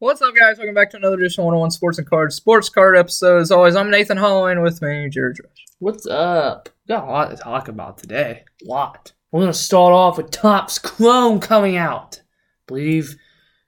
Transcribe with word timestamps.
What's 0.00 0.22
up, 0.22 0.34
guys? 0.34 0.56
Welcome 0.56 0.74
back 0.74 0.90
to 0.90 0.96
another 0.96 1.16
edition 1.16 1.42
of 1.42 1.46
101 1.46 1.72
Sports 1.72 1.98
and 1.98 2.08
Cards 2.08 2.34
Sports 2.34 2.68
Card 2.70 2.96
episode. 2.96 3.40
As 3.42 3.50
always, 3.50 3.76
I'm 3.76 3.90
Nathan 3.90 4.16
Holloway, 4.16 4.56
with 4.56 4.80
me, 4.80 5.08
Jared 5.10 5.38
Rush. 5.44 5.64
What's 5.78 6.06
up? 6.06 6.70
Got 6.88 7.04
a 7.06 7.10
lot 7.10 7.30
to 7.30 7.36
talk 7.36 7.68
about 7.68 7.98
today. 7.98 8.44
A 8.64 8.68
lot. 8.68 9.12
We're 9.30 9.40
gonna 9.42 9.52
start 9.52 9.92
off 9.92 10.16
with 10.16 10.30
Topps 10.30 10.78
Chrome 10.78 11.38
coming 11.38 11.76
out. 11.76 12.22
believe 12.66 13.16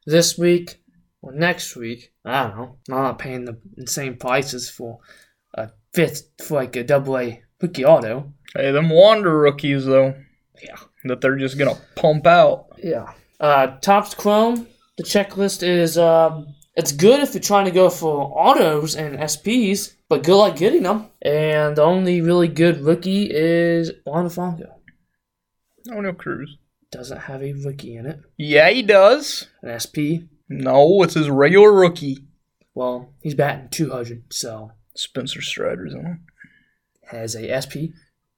this 0.07 0.39
week 0.39 0.81
or 1.21 1.33
next 1.33 1.77
week. 1.77 2.13
I 2.25 2.45
don't 2.45 2.57
know. 2.57 2.79
I'm 2.91 3.03
not 3.03 3.19
paying 3.19 3.45
the 3.45 3.59
insane 3.77 4.17
prices 4.17 4.71
for 4.71 5.01
a 5.55 5.69
fifth 5.93 6.31
for 6.43 6.55
like 6.55 6.77
a 6.77 6.83
double 6.85 7.19
A 7.19 7.43
rookie 7.61 7.85
auto. 7.85 8.33
Hey, 8.57 8.71
them 8.73 8.89
Wander 8.89 9.39
rookies, 9.39 9.85
though, 9.85 10.15
Yeah. 10.63 10.77
that 11.05 11.21
they're 11.21 11.37
just 11.37 11.59
going 11.59 11.75
to 11.75 11.81
pump 11.97 12.27
out. 12.27 12.67
Yeah. 12.83 13.13
Uh, 13.41 13.79
Topps 13.79 14.15
Chrome. 14.15 14.67
The 15.03 15.09
checklist 15.09 15.65
is 15.65 15.99
um, 15.99 16.55
it's 16.77 16.93
good 16.93 17.21
if 17.21 17.35
you're 17.35 17.43
trying 17.43 17.65
to 17.65 17.73
go 17.73 17.91
for 17.91 18.31
autos 18.39 18.95
and 18.95 19.19
SPs, 19.19 19.95
but 20.09 20.23
good 20.23 20.37
luck 20.37 20.57
getting 20.57 20.85
them. 20.85 21.09
And 21.23 21.75
the 21.77 21.83
only 21.83 22.21
really 22.21 22.47
good 22.47 22.81
rookie 22.83 23.29
is 23.29 23.91
Juan 24.07 24.29
Franco. 24.31 24.77
Oh, 25.91 26.01
no, 26.01 26.13
Cruz. 26.13 26.57
Doesn't 26.93 27.23
have 27.23 27.43
a 27.43 27.53
rookie 27.53 27.97
in 27.97 28.07
it. 28.07 28.21
Yeah, 28.37 28.71
he 28.71 28.83
does. 28.83 29.49
An 29.63 29.81
SP. 29.83 30.31
No, 30.49 31.03
it's 31.03 31.15
his 31.15 31.29
regular 31.29 31.73
rookie. 31.73 32.19
Well, 32.75 33.13
he's 33.23 33.35
batting 33.35 33.71
200, 33.71 34.33
so 34.33 34.71
Spencer 34.95 35.43
Strider's 35.43 35.95
in 35.95 36.05
him. 36.05 36.27
has 37.11 37.35
a 37.35 37.61
SP. 37.61 37.91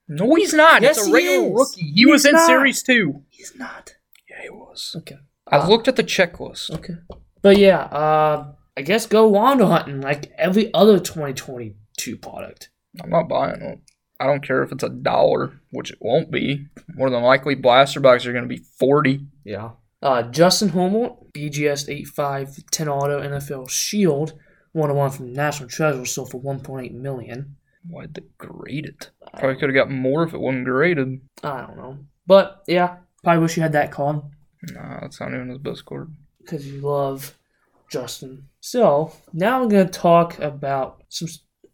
No, 0.08 0.34
he's 0.36 0.54
not. 0.54 0.80
Yes, 0.80 0.96
it's 0.96 1.06
a 1.06 1.10
he 1.10 1.14
regular 1.14 1.46
is. 1.48 1.52
rookie. 1.52 1.82
He 1.82 1.92
He's 2.04 2.06
was 2.06 2.24
in 2.24 2.32
not. 2.32 2.46
Series 2.46 2.82
2. 2.82 3.22
He's 3.28 3.54
not. 3.54 3.96
Yeah, 4.30 4.42
he 4.44 4.48
was. 4.50 4.94
Okay. 4.98 5.16
I 5.48 5.66
looked 5.66 5.88
at 5.88 5.96
the 5.96 6.04
checklist. 6.04 6.70
Okay. 6.70 6.94
But 7.42 7.58
yeah, 7.58 7.80
uh, 7.80 8.52
I 8.76 8.82
guess 8.82 9.06
go 9.06 9.28
Wander 9.28 9.66
hunting 9.66 10.00
like 10.00 10.32
every 10.38 10.72
other 10.72 10.98
2022 10.98 12.16
product. 12.16 12.70
I'm 13.02 13.10
not 13.10 13.28
buying 13.28 13.60
it. 13.60 13.80
I 14.18 14.26
don't 14.26 14.46
care 14.46 14.62
if 14.62 14.72
it's 14.72 14.84
a 14.84 14.88
dollar, 14.88 15.60
which 15.70 15.90
it 15.90 15.98
won't 16.00 16.30
be. 16.30 16.66
More 16.94 17.10
than 17.10 17.22
likely, 17.22 17.54
blaster 17.54 18.00
boxes 18.00 18.28
are 18.28 18.32
going 18.32 18.48
to 18.48 18.48
be 18.48 18.62
40. 18.78 19.26
Yeah. 19.44 19.72
Uh, 20.00 20.22
Justin 20.22 20.70
Homewood, 20.70 21.12
BGS 21.32 21.88
85 21.88 22.64
10 22.70 22.88
auto 22.88 23.20
NFL 23.20 23.68
Shield, 23.68 24.34
one 24.72 24.90
on 24.90 24.96
one 24.96 25.10
from 25.10 25.32
National 25.32 25.68
Treasure, 25.68 26.04
sold 26.04 26.30
for 26.30 26.40
1.8 26.40 26.92
million. 26.92 27.56
Why'd 27.86 28.14
they 28.14 28.22
grade 28.38 28.86
it? 28.86 29.10
Probably 29.38 29.56
could 29.56 29.68
have 29.68 29.74
got 29.74 29.90
more 29.90 30.22
if 30.22 30.32
it 30.32 30.40
wasn't 30.40 30.64
graded. 30.64 31.20
I 31.42 31.62
don't 31.62 31.76
know. 31.76 31.98
But 32.26 32.62
yeah, 32.66 32.96
probably 33.22 33.42
wish 33.42 33.56
you 33.56 33.62
had 33.62 33.72
that 33.72 33.90
card 33.90 34.22
Nah, 34.72 35.00
that's 35.00 35.20
not 35.20 35.34
even 35.34 35.48
his 35.48 35.58
best 35.58 35.84
card. 35.84 36.14
because 36.40 36.66
you 36.66 36.80
love 36.80 37.36
Justin. 37.90 38.48
So 38.60 39.12
now 39.32 39.62
I'm 39.62 39.68
gonna 39.68 39.88
talk 39.88 40.38
about 40.38 41.02
some 41.08 41.28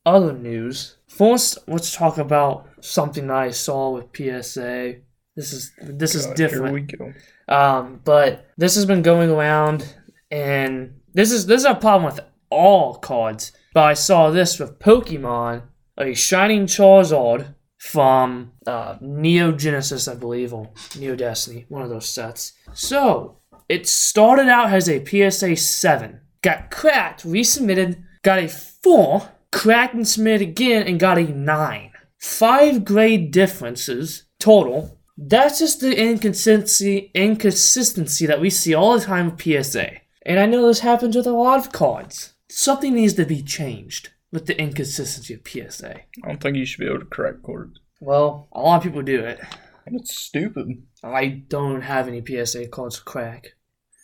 other 0.07 0.33
news. 0.33 0.97
First, 1.09 1.59
let's 1.69 1.95
talk 1.95 2.19
about 2.19 2.69
something 2.81 3.27
that 3.29 3.37
I 3.37 3.51
saw 3.51 3.91
with 3.91 4.07
PSA. 4.17 4.97
This 5.37 5.53
is 5.53 5.73
this 5.83 6.15
is 6.15 6.27
different. 6.35 6.65
Here 6.67 6.73
we 6.75 6.81
go. 6.83 7.55
Um, 7.55 8.01
but 8.05 8.47
this 8.57 8.75
has 8.75 8.87
been 8.87 9.03
going 9.03 9.31
around, 9.31 9.95
and 10.31 11.01
this 11.15 11.33
is 11.33 11.47
this 11.47 11.61
is 11.61 11.67
a 11.67 11.75
problem 11.75 12.05
with 12.13 12.21
all 12.51 12.97
cards. 12.97 13.53
But 13.73 13.85
I 13.85 13.95
saw 13.95 14.31
this 14.31 14.59
with 14.59 14.79
Pokemon, 14.81 15.63
a 15.97 16.15
Shining 16.15 16.67
Charizard 16.67 17.55
from 17.81 18.53
uh, 18.67 18.97
Neo 19.01 19.53
Genesis, 19.53 20.07
I 20.07 20.15
believe, 20.15 20.53
or 20.53 20.69
Neo 20.99 21.17
Destiny, 21.17 21.65
one 21.71 21.81
of 21.81 21.89
those 21.89 22.09
sets. 22.09 22.53
So 22.75 23.39
it 23.71 23.89
started 23.89 24.49
out 24.49 24.71
as 24.71 24.87
a 24.87 25.03
PSA 25.03 25.57
seven, 25.57 26.21
got 26.43 26.71
cracked, 26.71 27.25
resubmitted, 27.25 28.05
got 28.23 28.39
a 28.39 28.49
four, 28.49 29.31
cracked 29.51 29.95
and 29.95 30.07
submitted 30.07 30.47
again, 30.47 30.87
and 30.87 31.01
got 31.01 31.17
a 31.17 31.25
nine. 31.25 31.93
Five 32.19 32.85
grade 32.85 33.31
differences 33.31 34.25
total. 34.39 34.99
That's 35.17 35.59
just 35.59 35.81
the 35.81 35.99
inconsistency 35.99 37.11
inconsistency 37.15 38.27
that 38.27 38.43
we 38.43 38.51
see 38.51 38.75
all 38.75 38.99
the 38.99 39.05
time 39.07 39.31
with 39.31 39.41
PSA. 39.41 39.93
And 40.27 40.39
I 40.39 40.45
know 40.45 40.67
this 40.67 40.81
happens 40.81 41.17
with 41.17 41.27
a 41.27 41.33
lot 41.33 41.59
of 41.59 41.73
cards. 41.73 42.35
Something 42.51 42.93
needs 42.93 43.15
to 43.15 43.25
be 43.25 43.43
changed 43.43 44.11
with 44.33 44.47
the 44.47 44.59
inconsistency 44.59 45.35
of 45.35 45.47
PSA. 45.47 45.97
I 45.97 46.27
don't 46.27 46.41
think 46.41 46.57
you 46.57 46.67
should 46.67 46.81
be 46.81 46.87
able 46.87 47.01
to 47.01 47.07
correct 47.07 47.43
cards. 47.43 47.81
Well, 48.01 48.49
a 48.53 48.61
lot 48.61 48.79
of 48.79 48.83
people 48.83 49.03
do 49.03 49.21
it. 49.21 49.41
And 49.87 49.97
it's 49.97 50.19
stupid. 50.19 50.83
I 51.03 51.27
don't 51.49 51.83
have 51.83 52.09
any 52.09 52.23
PSA 52.25 52.69
cards 52.69 52.99
to 52.99 53.05
crack. 53.05 53.49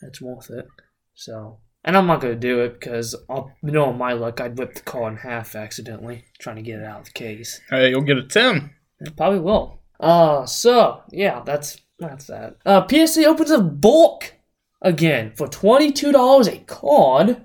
That's 0.02 0.20
worth 0.20 0.50
it. 0.50 0.66
So, 1.14 1.58
and 1.84 1.96
I'm 1.96 2.06
not 2.06 2.20
gonna 2.20 2.34
do 2.34 2.60
it 2.60 2.80
because 2.80 3.14
I'll 3.30 3.52
you 3.62 3.70
know 3.70 3.92
my 3.92 4.12
luck. 4.12 4.40
I'd 4.40 4.58
whip 4.58 4.74
the 4.74 4.80
card 4.80 5.14
in 5.14 5.18
half 5.18 5.54
accidentally 5.54 6.24
trying 6.38 6.56
to 6.56 6.62
get 6.62 6.80
it 6.80 6.84
out 6.84 7.00
of 7.00 7.04
the 7.06 7.12
case. 7.12 7.60
Hey, 7.70 7.90
you'll 7.90 8.02
get 8.02 8.18
a 8.18 8.26
10. 8.26 8.70
It 9.00 9.16
probably 9.16 9.40
will. 9.40 9.80
Uh, 9.98 10.44
so 10.46 11.02
yeah, 11.10 11.42
that's 11.44 11.80
that's 11.98 12.26
that. 12.26 12.56
Uh, 12.66 12.86
PSA 12.86 13.24
opens 13.24 13.50
a 13.50 13.60
bulk 13.60 14.34
again 14.82 15.32
for 15.36 15.48
twenty 15.48 15.92
two 15.92 16.12
dollars 16.12 16.48
a 16.48 16.58
card, 16.58 17.42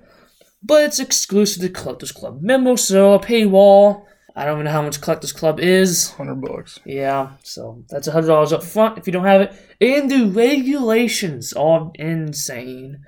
but 0.63 0.83
it's 0.83 0.99
exclusive 0.99 1.61
to 1.61 1.69
Collectors 1.69 2.11
Club 2.11 2.41
members, 2.41 2.83
so 2.83 3.13
a 3.13 3.19
paywall. 3.19 4.05
I 4.35 4.45
don't 4.45 4.55
even 4.55 4.65
know 4.65 4.71
how 4.71 4.81
much 4.81 5.01
Collectors 5.01 5.33
Club 5.33 5.59
is. 5.59 6.11
100 6.11 6.35
bucks. 6.41 6.79
Yeah, 6.85 7.31
so 7.43 7.83
that's 7.89 8.07
a 8.07 8.11
hundred 8.11 8.27
dollars 8.27 8.53
up 8.53 8.63
front 8.63 8.97
if 8.97 9.05
you 9.05 9.13
don't 9.13 9.25
have 9.25 9.41
it. 9.41 9.53
And 9.81 10.09
the 10.09 10.25
regulations 10.27 11.53
are 11.53 11.91
insane. 11.95 13.03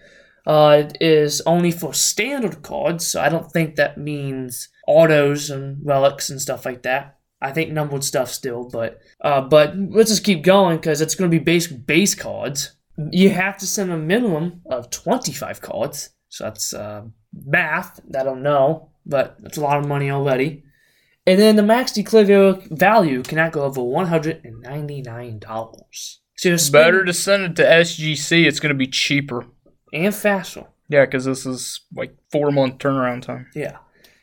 Uh, 0.45 0.83
it 0.83 0.97
is 0.99 1.41
only 1.45 1.71
for 1.71 1.93
standard 1.93 2.61
cards, 2.61 3.07
so 3.07 3.21
I 3.21 3.29
don't 3.29 3.49
think 3.51 3.75
that 3.75 3.97
means 3.97 4.69
autos 4.87 5.49
and 5.49 5.77
relics 5.85 6.29
and 6.29 6.41
stuff 6.41 6.65
like 6.65 6.83
that. 6.83 7.17
I 7.41 7.51
think 7.51 7.71
numbered 7.71 8.03
stuff 8.03 8.29
still, 8.29 8.69
but 8.69 8.99
uh, 9.21 9.41
but 9.41 9.77
let's 9.77 10.09
just 10.09 10.23
keep 10.23 10.43
going 10.43 10.77
because 10.77 11.01
it's 11.01 11.15
going 11.15 11.29
to 11.29 11.37
be 11.37 11.43
base 11.43 11.67
base 11.67 12.15
cards. 12.15 12.71
You 13.11 13.29
have 13.29 13.57
to 13.57 13.67
send 13.67 13.91
a 13.91 13.97
minimum 13.97 14.61
of 14.65 14.89
twenty 14.89 15.31
five 15.31 15.61
cards, 15.61 16.09
so 16.29 16.45
that's 16.45 16.73
uh, 16.73 17.03
math. 17.45 17.99
I 18.17 18.23
don't 18.23 18.43
know, 18.43 18.89
but 19.05 19.37
that's 19.41 19.57
a 19.57 19.61
lot 19.61 19.79
of 19.79 19.87
money 19.87 20.09
already. 20.11 20.63
And 21.25 21.39
then 21.39 21.55
the 21.55 21.63
max 21.63 21.91
declared 21.93 22.63
value 22.69 23.23
cannot 23.23 23.53
go 23.53 23.63
over 23.63 23.81
one 23.81 24.07
hundred 24.07 24.43
and 24.43 24.61
ninety 24.61 25.01
nine 25.01 25.39
dollars. 25.39 26.19
So 26.37 26.49
It's 26.53 26.63
spending- 26.63 26.87
better 26.91 27.05
to 27.05 27.13
send 27.13 27.43
it 27.43 27.55
to 27.57 27.63
SGC. 27.63 28.45
It's 28.45 28.59
going 28.59 28.73
to 28.73 28.77
be 28.77 28.87
cheaper. 28.87 29.45
and 29.93 30.13
faster. 30.13 30.65
Yeah, 30.89 31.05
because 31.05 31.23
this 31.25 31.45
is 31.45 31.79
like 31.95 32.15
four 32.31 32.51
month 32.51 32.79
turnaround 32.79 33.21
time. 33.21 33.47
Yeah. 33.55 33.77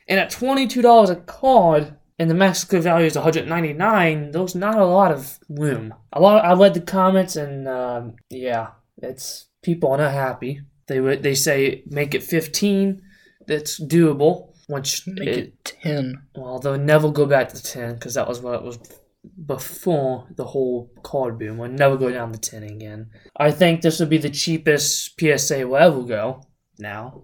And 0.09 0.21
at 0.21 0.31
twenty 0.31 0.67
two 0.67 0.83
dollars 0.83 1.09
a 1.11 1.17
card 1.17 1.97
and 2.19 2.29
the 2.29 2.35
max 2.35 2.65
clear 2.65 2.83
value 2.83 3.07
is 3.07 3.15
one 3.15 3.25
hundred 3.25 3.49
ninety 3.49 3.73
nine, 3.73 4.31
there's 4.33 4.55
not 4.55 4.77
a 4.79 4.85
lot 4.85 5.11
of 5.11 5.39
room. 5.49 5.95
A 6.13 6.21
lot 6.21 6.45
I 6.45 6.53
read 6.53 6.75
the 6.75 6.81
comments 6.83 7.35
and 7.37 7.67
um, 7.67 8.17
yeah, 8.29 8.73
it's 8.99 9.47
people 9.63 9.91
are 9.93 9.99
not 9.99 10.13
happy. 10.13 10.61
They 10.91 10.99
would 11.01 11.23
they 11.23 11.37
say 11.37 11.85
make 11.87 12.17
it 12.17 12.23
fifteen. 12.25 13.03
That's 13.47 13.79
doable. 13.81 14.49
Which 14.67 15.07
Make 15.07 15.29
it, 15.29 15.39
it 15.39 15.77
10. 15.83 16.23
well, 16.35 16.59
they'll 16.59 16.79
never 16.79 17.11
go 17.13 17.27
back 17.27 17.49
to 17.51 17.63
ten 17.63 17.95
because 17.95 18.15
that 18.15 18.27
was 18.27 18.41
what 18.41 18.57
it 18.57 18.63
was 18.63 18.79
before 19.47 20.27
the 20.35 20.45
whole 20.45 20.91
card 21.05 21.39
boom. 21.39 21.59
We'll 21.59 21.71
never 21.71 21.97
go 21.97 22.11
down 22.11 22.33
to 22.33 22.39
ten 22.41 22.65
again. 22.65 23.11
I 23.37 23.53
think 23.53 23.83
this 23.83 24.01
will 24.01 24.09
be 24.09 24.19
the 24.19 24.31
cheapest 24.31 25.15
PSA 25.19 25.65
will 25.69 25.77
ever 25.77 26.03
go 26.03 26.43
now. 26.77 27.23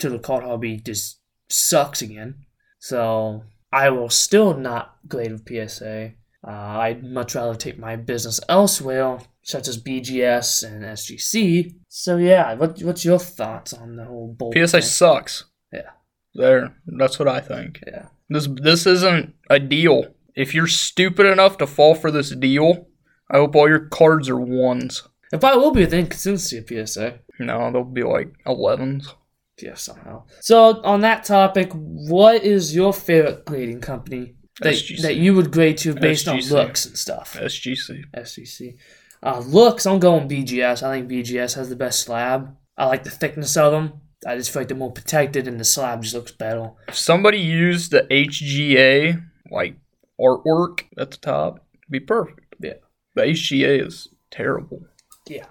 Till 0.00 0.10
the 0.10 0.18
card 0.18 0.42
hobby 0.42 0.78
just 0.78 1.20
sucks 1.48 2.02
again. 2.02 2.46
So 2.80 3.44
I 3.72 3.90
will 3.90 4.10
still 4.10 4.54
not 4.56 4.96
grade 5.06 5.30
with 5.32 5.46
PSA. 5.48 6.14
Uh, 6.46 6.50
I'd 6.50 7.04
much 7.04 7.36
rather 7.36 7.54
take 7.54 7.78
my 7.78 7.94
business 7.94 8.40
elsewhere, 8.48 9.18
such 9.48 9.66
as 9.66 9.82
BGS 9.82 10.62
and 10.62 10.84
SGC. 10.84 11.74
So 11.88 12.18
yeah, 12.18 12.52
what, 12.54 12.82
what's 12.82 13.02
your 13.02 13.18
thoughts 13.18 13.72
on 13.72 13.96
the 13.96 14.04
whole 14.04 14.34
bull? 14.38 14.52
PSA 14.52 14.66
thing? 14.68 14.82
sucks. 14.82 15.44
Yeah. 15.72 15.90
There. 16.34 16.76
That's 16.86 17.18
what 17.18 17.28
I 17.28 17.40
think. 17.40 17.80
Yeah. 17.86 18.08
This 18.28 18.46
this 18.46 18.86
isn't 18.86 19.34
a 19.48 19.58
deal. 19.58 20.14
If 20.36 20.54
you're 20.54 20.66
stupid 20.66 21.24
enough 21.24 21.56
to 21.58 21.66
fall 21.66 21.94
for 21.94 22.10
this 22.10 22.28
deal, 22.30 22.88
I 23.30 23.38
hope 23.38 23.56
all 23.56 23.68
your 23.68 23.86
cards 23.86 24.28
are 24.28 24.38
ones. 24.38 25.08
It 25.32 25.40
probably 25.40 25.62
will 25.62 25.72
be 25.72 25.80
with 25.80 25.90
the 25.90 25.98
inconsistency 25.98 26.58
of 26.58 26.88
PSA. 26.88 27.20
No, 27.40 27.72
they'll 27.72 27.84
be 27.84 28.02
like 28.02 28.34
11s. 28.46 29.14
Yeah, 29.60 29.74
somehow. 29.74 30.24
So 30.40 30.82
on 30.82 31.00
that 31.00 31.24
topic, 31.24 31.72
what 31.72 32.44
is 32.44 32.74
your 32.74 32.92
favorite 32.92 33.46
grading 33.46 33.80
company 33.80 34.34
that, 34.60 34.74
SGC. 34.74 35.02
that 35.02 35.16
you 35.16 35.34
would 35.34 35.50
grade 35.50 35.78
to 35.78 35.94
based 35.94 36.28
on 36.28 36.38
SGC. 36.38 36.50
looks 36.50 36.86
and 36.86 36.98
stuff? 36.98 37.34
SGC. 37.34 38.04
SCC. 38.14 38.76
Uh, 39.22 39.40
looks, 39.40 39.86
I'm 39.86 39.98
going 39.98 40.28
BGS. 40.28 40.82
I 40.82 40.98
think 40.98 41.10
BGS 41.10 41.54
has 41.54 41.68
the 41.68 41.76
best 41.76 42.00
slab. 42.00 42.56
I 42.76 42.86
like 42.86 43.04
the 43.04 43.10
thickness 43.10 43.56
of 43.56 43.72
them. 43.72 44.00
I 44.26 44.36
just 44.36 44.52
feel 44.52 44.62
like 44.62 44.68
they're 44.68 44.76
more 44.76 44.92
protected 44.92 45.46
and 45.46 45.58
the 45.58 45.64
slab 45.64 46.02
just 46.02 46.14
looks 46.14 46.32
better. 46.32 46.72
If 46.88 46.96
somebody 46.96 47.38
used 47.38 47.90
the 47.90 48.02
HGA 48.10 49.22
like 49.50 49.76
artwork 50.20 50.82
at 50.96 51.10
the 51.10 51.16
top, 51.16 51.64
it'd 51.74 51.90
be 51.90 52.00
perfect. 52.00 52.56
Yeah. 52.60 52.74
The 53.14 53.22
HGA 53.22 53.86
is 53.86 54.08
terrible. 54.30 54.84
Yeah. 55.28 55.46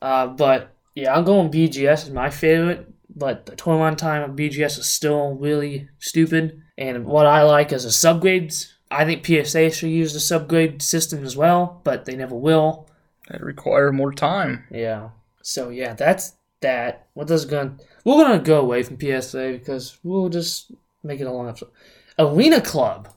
Uh, 0.00 0.28
but 0.28 0.74
yeah, 0.94 1.14
I'm 1.14 1.24
going 1.24 1.50
BGS 1.50 2.04
is 2.04 2.10
my 2.10 2.30
favorite 2.30 2.90
but 3.14 3.46
the 3.46 3.56
turnaround 3.56 3.96
time 3.98 4.22
of 4.22 4.36
BGS 4.36 4.78
is 4.78 4.86
still 4.86 5.34
really 5.34 5.88
stupid. 5.98 6.62
And 6.78 7.04
what 7.04 7.26
I 7.26 7.42
like 7.42 7.72
is 7.72 7.84
the 7.84 7.90
subgrades. 7.90 8.72
I 8.90 9.04
think 9.04 9.24
PSA 9.24 9.70
should 9.70 9.90
use 9.90 10.12
the 10.12 10.18
subgrade 10.18 10.82
system 10.82 11.24
as 11.24 11.36
well, 11.36 11.80
but 11.84 12.04
they 12.04 12.16
never 12.16 12.34
will. 12.34 12.88
That 13.30 13.42
require 13.42 13.92
more 13.92 14.12
time. 14.12 14.64
Yeah. 14.70 15.10
So 15.42 15.68
yeah, 15.68 15.94
that's 15.94 16.34
that. 16.60 17.08
What 17.14 17.28
does 17.28 17.44
gonna 17.44 17.76
we're 18.04 18.22
gonna 18.22 18.42
go 18.42 18.60
away 18.60 18.82
from 18.82 18.98
PSA 19.00 19.52
because 19.52 19.98
we'll 20.02 20.28
just 20.28 20.72
make 21.02 21.20
it 21.20 21.26
a 21.26 21.32
long 21.32 21.48
episode. 21.48 21.70
Arena 22.18 22.60
Club, 22.60 23.08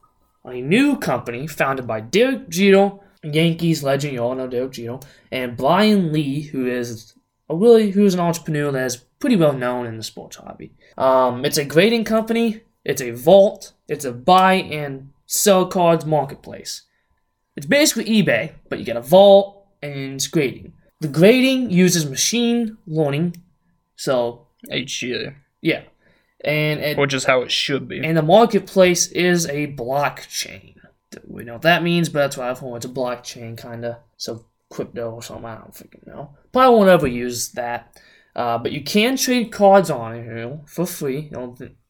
a 0.45 0.61
new 0.61 0.97
company 0.97 1.47
founded 1.47 1.87
by 1.87 1.99
Derek 1.99 2.49
Jeter, 2.49 2.91
Yankees 3.23 3.83
legend, 3.83 4.13
you 4.13 4.19
all 4.19 4.35
know 4.35 4.47
Derek 4.47 4.71
Jeter, 4.71 4.99
and 5.31 5.57
Brian 5.57 6.13
Lee, 6.13 6.41
who 6.41 6.67
is 6.67 7.13
a 7.49 7.55
really 7.55 7.91
who's 7.91 8.13
an 8.13 8.19
entrepreneur 8.19 8.71
that 8.71 8.85
is 8.85 8.97
pretty 9.19 9.35
well 9.35 9.53
known 9.53 9.85
in 9.85 9.97
the 9.97 10.03
sports 10.03 10.37
hobby. 10.37 10.73
Um, 10.97 11.43
it's 11.45 11.57
a 11.57 11.65
grading 11.65 12.03
company. 12.05 12.61
It's 12.85 13.01
a 13.01 13.11
vault. 13.11 13.73
It's 13.87 14.05
a 14.05 14.11
buy 14.11 14.55
and 14.55 15.11
sell 15.25 15.65
cards 15.65 16.05
marketplace. 16.05 16.83
It's 17.55 17.65
basically 17.65 18.05
eBay, 18.05 18.53
but 18.69 18.79
you 18.79 18.85
get 18.85 18.97
a 18.97 19.01
vault 19.01 19.62
and 19.83 20.15
it's 20.15 20.27
grading. 20.27 20.73
The 21.01 21.07
grading 21.07 21.69
uses 21.69 22.09
machine 22.09 22.77
learning, 22.87 23.35
so 23.95 24.47
HGA, 24.71 25.35
yeah, 25.61 25.83
and 26.43 26.79
it, 26.79 26.97
which 26.97 27.13
is 27.13 27.25
how 27.25 27.41
it 27.41 27.51
should 27.51 27.87
be. 27.87 28.03
and 28.03 28.17
the 28.17 28.21
marketplace 28.21 29.07
is 29.07 29.45
a 29.47 29.67
blockchain. 29.73 30.75
We 31.27 31.43
know 31.43 31.53
what 31.53 31.61
that 31.63 31.83
means, 31.83 32.09
but 32.09 32.19
that's 32.19 32.37
why 32.37 32.49
I've 32.49 32.59
heard. 32.59 32.77
It's 32.77 32.85
a 32.85 32.89
blockchain, 32.89 33.57
kind 33.57 33.85
of. 33.85 33.97
So 34.17 34.45
crypto 34.73 35.11
or 35.11 35.21
something. 35.21 35.45
I 35.45 35.55
don't 35.55 35.73
freaking 35.73 36.07
know. 36.07 36.35
Probably 36.51 36.75
won't 36.75 36.89
ever 36.89 37.07
use 37.07 37.49
that. 37.51 37.99
Uh, 38.35 38.57
but 38.57 38.71
you 38.71 38.83
can 38.83 39.15
trade 39.15 39.51
cards 39.51 39.91
on 39.91 40.15
here 40.15 40.59
for 40.65 40.85
free. 40.85 41.31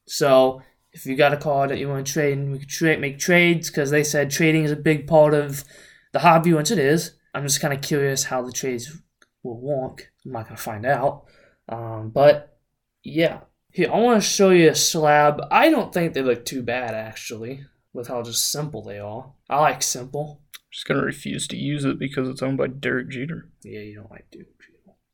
So 0.05 0.61
if 0.91 1.05
you 1.05 1.15
got 1.15 1.33
a 1.33 1.37
card 1.37 1.69
that 1.69 1.79
you 1.79 1.87
want 1.87 2.05
to 2.05 2.13
trade, 2.13 2.37
and 2.37 2.51
we 2.51 2.59
could 2.59 2.69
trade, 2.69 2.99
make 2.99 3.17
trades 3.17 3.69
because 3.69 3.91
they 3.91 4.03
said 4.03 4.29
trading 4.29 4.65
is 4.65 4.71
a 4.71 4.75
big 4.75 5.07
part 5.07 5.33
of 5.33 5.63
the 6.11 6.19
hobby, 6.19 6.53
which 6.53 6.71
it 6.71 6.77
is. 6.77 7.13
I'm 7.33 7.43
just 7.43 7.61
kind 7.61 7.73
of 7.73 7.81
curious 7.81 8.25
how 8.25 8.41
the 8.41 8.51
trades 8.51 9.01
will 9.43 9.59
work. 9.59 10.11
I'm 10.25 10.31
not 10.31 10.45
gonna 10.45 10.57
find 10.57 10.85
out. 10.85 11.25
Um, 11.69 12.09
but 12.09 12.57
yeah, 13.03 13.41
here 13.71 13.89
I 13.91 13.99
want 13.99 14.21
to 14.21 14.27
show 14.27 14.51
you 14.51 14.69
a 14.69 14.75
slab. 14.75 15.41
I 15.51 15.69
don't 15.69 15.93
think 15.93 16.13
they 16.13 16.21
look 16.21 16.45
too 16.45 16.61
bad 16.61 16.93
actually, 16.93 17.65
with 17.93 18.07
how 18.07 18.21
just 18.21 18.51
simple 18.51 18.83
they 18.83 18.99
are. 18.99 19.33
I 19.49 19.59
like 19.61 19.81
simple. 19.83 20.41
Just 20.71 20.87
gonna 20.87 21.03
refuse 21.03 21.47
to 21.47 21.57
use 21.57 21.85
it 21.85 21.99
because 21.99 22.27
it's 22.29 22.41
owned 22.41 22.57
by 22.57 22.67
Derek 22.67 23.09
Jeter. 23.09 23.49
Yeah, 23.63 23.81
you 23.81 23.95
don't 23.95 24.11
like 24.11 24.29
Duke. 24.31 24.47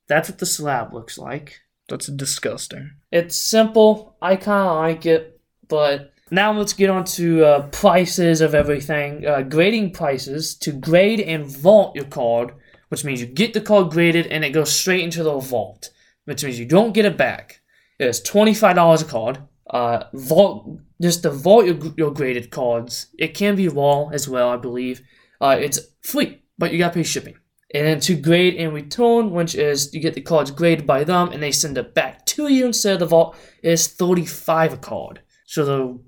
That's 0.07 0.27
what 0.27 0.39
the 0.39 0.45
slab 0.45 0.94
looks 0.94 1.18
like. 1.18 1.62
That's 1.88 2.07
disgusting. 2.07 2.92
It's 3.12 3.36
simple. 3.36 4.18
I 4.21 4.36
kind 4.36 4.68
of 4.68 4.77
like 4.77 5.06
it, 5.06 5.39
but 5.68 6.13
now 6.31 6.52
let's 6.52 6.74
get 6.74 6.90
on 6.90 7.04
to 7.06 7.46
uh, 7.46 7.68
prices 7.70 8.42
of 8.42 8.56
everything. 8.56 9.26
Uh, 9.26 9.42
grading 9.42 9.92
prices 9.92 10.56
to 10.58 10.72
grade 10.72 11.20
and 11.20 11.46
vault 11.46 11.96
your 11.96 12.06
card, 12.06 12.54
which 12.90 13.04
means 13.04 13.22
you 13.22 13.28
get 13.28 13.54
the 13.54 13.62
card 13.62 13.92
graded 13.92 14.28
and 14.28 14.44
it 14.44 14.52
goes 14.52 14.72
straight 14.72 15.04
into 15.04 15.24
the 15.24 15.40
vault, 15.40 15.90
which 16.26 16.44
means 16.44 16.60
you 16.60 16.66
don't 16.66 16.94
get 16.94 17.06
it 17.06 17.18
back. 17.18 17.62
It's 18.00 18.20
twenty 18.20 18.54
five 18.54 18.76
dollars 18.76 19.02
a 19.02 19.06
card. 19.06 19.40
Uh, 19.70 20.06
vault 20.14 20.80
just 21.02 21.24
to 21.24 21.30
vault 21.30 21.66
your, 21.66 21.78
your 21.96 22.12
graded 22.12 22.52
cards. 22.52 23.08
It 23.18 23.34
can 23.34 23.56
be 23.56 23.68
raw 23.68 24.10
as 24.10 24.28
well, 24.28 24.50
I 24.50 24.58
believe. 24.58 25.02
Uh, 25.40 25.58
it's 25.60 25.80
free, 26.02 26.42
but 26.58 26.72
you 26.72 26.80
gotta 26.80 26.94
pay 26.94 27.04
shipping. 27.04 27.36
And 27.74 27.86
then 27.86 28.00
to 28.02 28.16
grade 28.16 28.56
and 28.56 28.74
return, 28.74 29.31
which 29.31 29.54
is 29.54 29.94
you 29.94 30.02
get 30.02 30.16
the 30.16 30.22
cards 30.22 30.50
graded 30.50 30.88
by 30.88 31.04
them 31.04 31.30
and 31.30 31.42
they 31.42 31.52
send 31.52 31.78
it 31.78 31.94
back 31.94 32.26
to 32.28 32.52
you 32.52 32.66
instead 32.66 32.94
of 32.94 33.00
the 33.00 33.06
vault, 33.06 33.36
is 33.62 33.88
35 33.88 34.74
a 34.74 34.78
card. 34.78 35.22
So 35.46 35.66
the, 35.66 36.00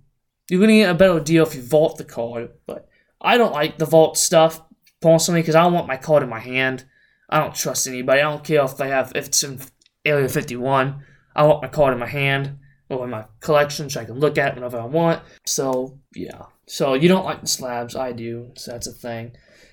you're 0.51 0.59
gonna 0.59 0.73
get 0.73 0.91
a 0.91 0.93
better 0.93 1.21
deal 1.21 1.45
if 1.45 1.55
you 1.55 1.61
vault 1.61 1.97
the 1.97 2.03
card. 2.03 2.49
But 2.67 2.89
I 3.21 3.37
don't 3.37 3.53
like 3.53 3.77
the 3.77 3.85
vault 3.85 4.17
stuff 4.17 4.61
personally 4.99 5.39
because 5.39 5.55
I 5.55 5.65
want 5.67 5.87
my 5.87 5.95
card 5.95 6.23
in 6.23 6.29
my 6.29 6.41
hand. 6.41 6.83
I 7.29 7.39
don't 7.39 7.55
trust 7.55 7.87
anybody. 7.87 8.19
I 8.19 8.29
don't 8.29 8.43
care 8.43 8.61
if 8.65 8.75
they 8.75 8.89
have 8.89 9.13
if 9.15 9.27
it's 9.27 9.43
in 9.43 9.61
Area 10.03 10.27
51. 10.27 11.05
I 11.37 11.43
want 11.45 11.61
my 11.61 11.69
card 11.69 11.93
in 11.93 11.99
my 11.99 12.07
hand 12.07 12.57
or 12.89 13.05
in 13.05 13.11
my 13.11 13.27
collection 13.39 13.89
so 13.89 14.01
I 14.01 14.05
can 14.05 14.19
look 14.19 14.37
at 14.37 14.49
it 14.49 14.55
whenever 14.55 14.77
I 14.77 14.83
want. 14.83 15.21
So 15.45 15.97
yeah. 16.13 16.47
So 16.65 16.95
you 16.95 17.07
don't 17.07 17.23
like 17.23 17.39
the 17.39 17.47
slabs, 17.47 17.95
I 17.95 18.11
do. 18.11 18.51
So 18.57 18.71
that's 18.71 18.87
a 18.87 18.91
thing. 18.91 19.31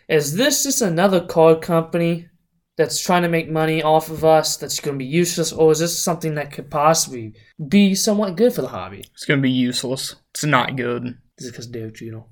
Is 0.09 0.37
this 0.37 0.63
just 0.63 0.81
another 0.81 1.21
card 1.21 1.61
company 1.61 2.29
that's 2.79 3.03
trying 3.03 3.23
to 3.23 3.29
make 3.29 3.51
money 3.51 3.83
off 3.83 4.09
of 4.09 4.25
us 4.25 4.57
that's 4.57 4.79
going 4.79 4.95
to 4.95 5.05
be 5.05 5.05
useless, 5.05 5.53
or 5.53 5.73
is 5.73 5.81
this 5.81 6.01
something 6.01 6.37
that 6.37 6.53
could 6.53 6.71
possibly 6.71 7.35
be 7.69 7.95
somewhat 7.95 8.37
good 8.37 8.55
for 8.55 8.63
the 8.63 8.69
hobby? 8.69 9.05
It's 9.13 9.25
gonna 9.25 9.43
be 9.43 9.51
useless. 9.51 10.15
It's 10.31 10.45
not 10.45 10.77
good. 10.77 11.19
Is 11.37 11.49
it 11.49 11.51
because 11.51 11.67
Derek 11.67 11.97
Jeter? 11.97 12.23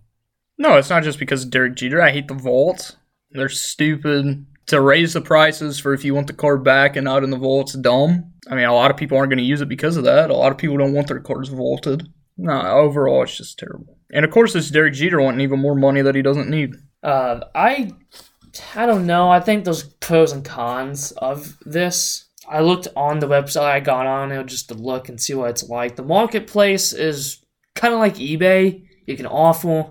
No, 0.56 0.78
it's 0.78 0.88
not 0.88 1.02
just 1.02 1.18
because 1.18 1.44
of 1.44 1.50
Derek 1.50 1.74
Jeter. 1.74 2.00
I 2.00 2.12
hate 2.12 2.28
the 2.28 2.34
vaults. 2.34 2.96
They're 3.32 3.48
stupid. 3.48 4.46
To 4.68 4.80
raise 4.80 5.12
the 5.12 5.20
prices 5.20 5.78
for 5.78 5.92
if 5.92 6.04
you 6.04 6.14
want 6.14 6.26
the 6.26 6.32
card 6.32 6.64
back 6.64 6.96
and 6.96 7.04
not 7.04 7.22
in 7.22 7.30
the 7.30 7.36
vault's 7.36 7.74
dumb. 7.74 8.32
I 8.50 8.56
mean, 8.56 8.64
a 8.64 8.74
lot 8.74 8.90
of 8.90 8.96
people 8.96 9.16
aren't 9.16 9.30
going 9.30 9.38
to 9.38 9.44
use 9.44 9.60
it 9.60 9.68
because 9.68 9.96
of 9.96 10.04
that. 10.04 10.30
A 10.30 10.34
lot 10.34 10.50
of 10.50 10.58
people 10.58 10.76
don't 10.76 10.92
want 10.92 11.06
their 11.06 11.20
cards 11.20 11.50
vaulted. 11.50 12.08
No, 12.36 12.60
overall, 12.60 13.22
it's 13.22 13.36
just 13.36 13.58
terrible. 13.60 13.96
And 14.10 14.24
of 14.24 14.32
course, 14.32 14.56
it's 14.56 14.70
Derek 14.70 14.94
Jeter 14.94 15.20
wanting 15.20 15.40
even 15.40 15.60
more 15.60 15.76
money 15.76 16.02
that 16.02 16.16
he 16.16 16.22
doesn't 16.22 16.50
need. 16.50 16.74
Uh, 17.02 17.40
I, 17.54 17.92
I 18.74 18.86
don't 18.86 19.06
know. 19.06 19.30
I 19.30 19.40
think 19.40 19.64
there's 19.64 19.82
pros 19.82 20.32
and 20.32 20.44
cons 20.44 21.12
of 21.12 21.58
this. 21.64 22.24
I 22.48 22.60
looked 22.60 22.88
on 22.96 23.18
the 23.18 23.28
website 23.28 23.64
I 23.64 23.80
got 23.80 24.06
on 24.06 24.32
it 24.32 24.46
just 24.46 24.68
to 24.68 24.74
look 24.74 25.08
and 25.08 25.20
see 25.20 25.34
what 25.34 25.50
it's 25.50 25.68
like. 25.68 25.96
The 25.96 26.04
marketplace 26.04 26.92
is 26.92 27.44
kind 27.74 27.92
of 27.92 28.00
like 28.00 28.16
eBay. 28.16 28.84
You 29.06 29.16
can 29.16 29.26
offer, 29.26 29.86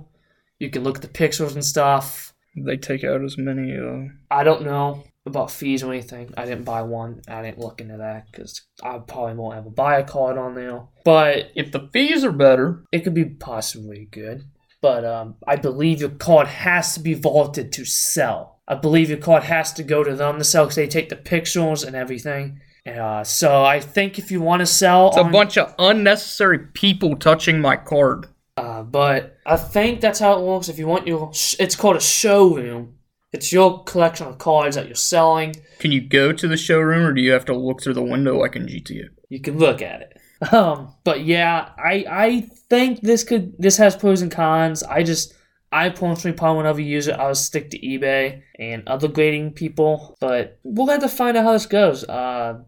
you 0.59 0.69
can 0.69 0.83
look 0.83 0.97
at 0.97 1.01
the 1.01 1.07
pictures 1.07 1.53
and 1.53 1.65
stuff. 1.65 2.33
They 2.55 2.77
take 2.77 3.03
out 3.03 3.21
as 3.21 3.37
many. 3.37 3.77
Uh, 3.77 4.13
I 4.31 4.43
don't 4.43 4.63
know 4.63 5.03
about 5.25 5.51
fees 5.51 5.83
or 5.83 5.91
anything. 5.91 6.33
I 6.37 6.45
didn't 6.45 6.63
buy 6.63 6.83
one. 6.83 7.21
I 7.27 7.41
didn't 7.41 7.59
look 7.59 7.81
into 7.81 7.97
that 7.97 8.31
because 8.31 8.61
I 8.81 8.99
probably 8.99 9.35
won't 9.35 9.57
ever 9.57 9.69
buy 9.69 9.99
a 9.99 10.03
card 10.03 10.37
on 10.37 10.55
there. 10.55 10.83
But 11.03 11.51
if 11.55 11.71
the 11.71 11.89
fees 11.91 12.23
are 12.23 12.31
better, 12.31 12.85
it 12.91 13.03
could 13.03 13.13
be 13.13 13.25
possibly 13.25 14.07
good. 14.09 14.45
But 14.85 15.03
um, 15.03 15.33
I 15.47 15.55
believe 15.55 15.99
your 15.99 16.11
card 16.11 16.45
has 16.45 16.93
to 16.93 16.99
be 16.99 17.15
vaulted 17.15 17.71
to 17.71 17.85
sell. 17.85 18.59
I 18.67 18.75
believe 18.75 19.09
your 19.09 19.17
card 19.17 19.41
has 19.41 19.73
to 19.73 19.83
go 19.83 20.03
to 20.03 20.15
them 20.15 20.37
to 20.37 20.43
sell 20.43 20.65
because 20.65 20.75
they 20.75 20.85
take 20.85 21.09
the 21.09 21.15
pictures 21.15 21.81
and 21.81 21.95
everything. 21.95 22.61
Uh, 22.85 23.23
so 23.23 23.65
I 23.65 23.79
think 23.79 24.19
if 24.19 24.29
you 24.29 24.41
want 24.41 24.59
to 24.59 24.67
sell, 24.67 25.07
it's 25.07 25.17
on, 25.17 25.29
a 25.29 25.31
bunch 25.31 25.57
of 25.57 25.73
unnecessary 25.79 26.59
people 26.59 27.15
touching 27.15 27.59
my 27.59 27.77
card. 27.77 28.27
Uh, 28.57 28.83
but 28.83 29.39
I 29.43 29.57
think 29.57 30.01
that's 30.01 30.19
how 30.19 30.39
it 30.39 30.45
works. 30.45 30.69
If 30.69 30.77
you 30.77 30.85
want 30.85 31.07
your, 31.07 31.31
it's 31.57 31.75
called 31.75 31.95
a 31.95 31.99
showroom. 31.99 32.93
It's 33.33 33.51
your 33.51 33.83
collection 33.85 34.27
of 34.27 34.37
cards 34.37 34.75
that 34.75 34.85
you're 34.85 34.93
selling. 34.93 35.55
Can 35.79 35.93
you 35.93 36.01
go 36.01 36.31
to 36.31 36.47
the 36.47 36.57
showroom, 36.57 37.07
or 37.07 37.11
do 37.11 37.21
you 37.21 37.31
have 37.31 37.45
to 37.45 37.57
look 37.57 37.81
through 37.81 37.95
the 37.95 38.03
window 38.03 38.37
like 38.37 38.55
in 38.55 38.67
GTA? 38.67 39.07
You 39.29 39.41
can 39.41 39.57
look 39.57 39.81
at 39.81 40.01
it. 40.01 40.21
Um, 40.51 40.93
but 41.03 41.25
yeah, 41.25 41.69
I 41.77 42.05
I 42.09 42.41
think 42.69 43.01
this 43.01 43.23
could 43.23 43.55
this 43.57 43.77
has 43.77 43.95
pros 43.95 44.21
and 44.21 44.31
cons. 44.31 44.83
I 44.83 45.03
just 45.03 45.33
I 45.71 45.89
personally 45.89 46.37
probably 46.37 46.57
whenever 46.57 46.81
use 46.81 47.07
it, 47.07 47.19
I'll 47.19 47.35
stick 47.35 47.69
to 47.71 47.79
eBay 47.79 48.41
and 48.59 48.87
other 48.87 49.07
grading 49.07 49.53
people. 49.53 50.17
But 50.19 50.59
we'll 50.63 50.87
have 50.87 51.01
to 51.01 51.09
find 51.09 51.37
out 51.37 51.43
how 51.43 51.53
this 51.53 51.65
goes. 51.65 52.03
Uh, 52.03 52.61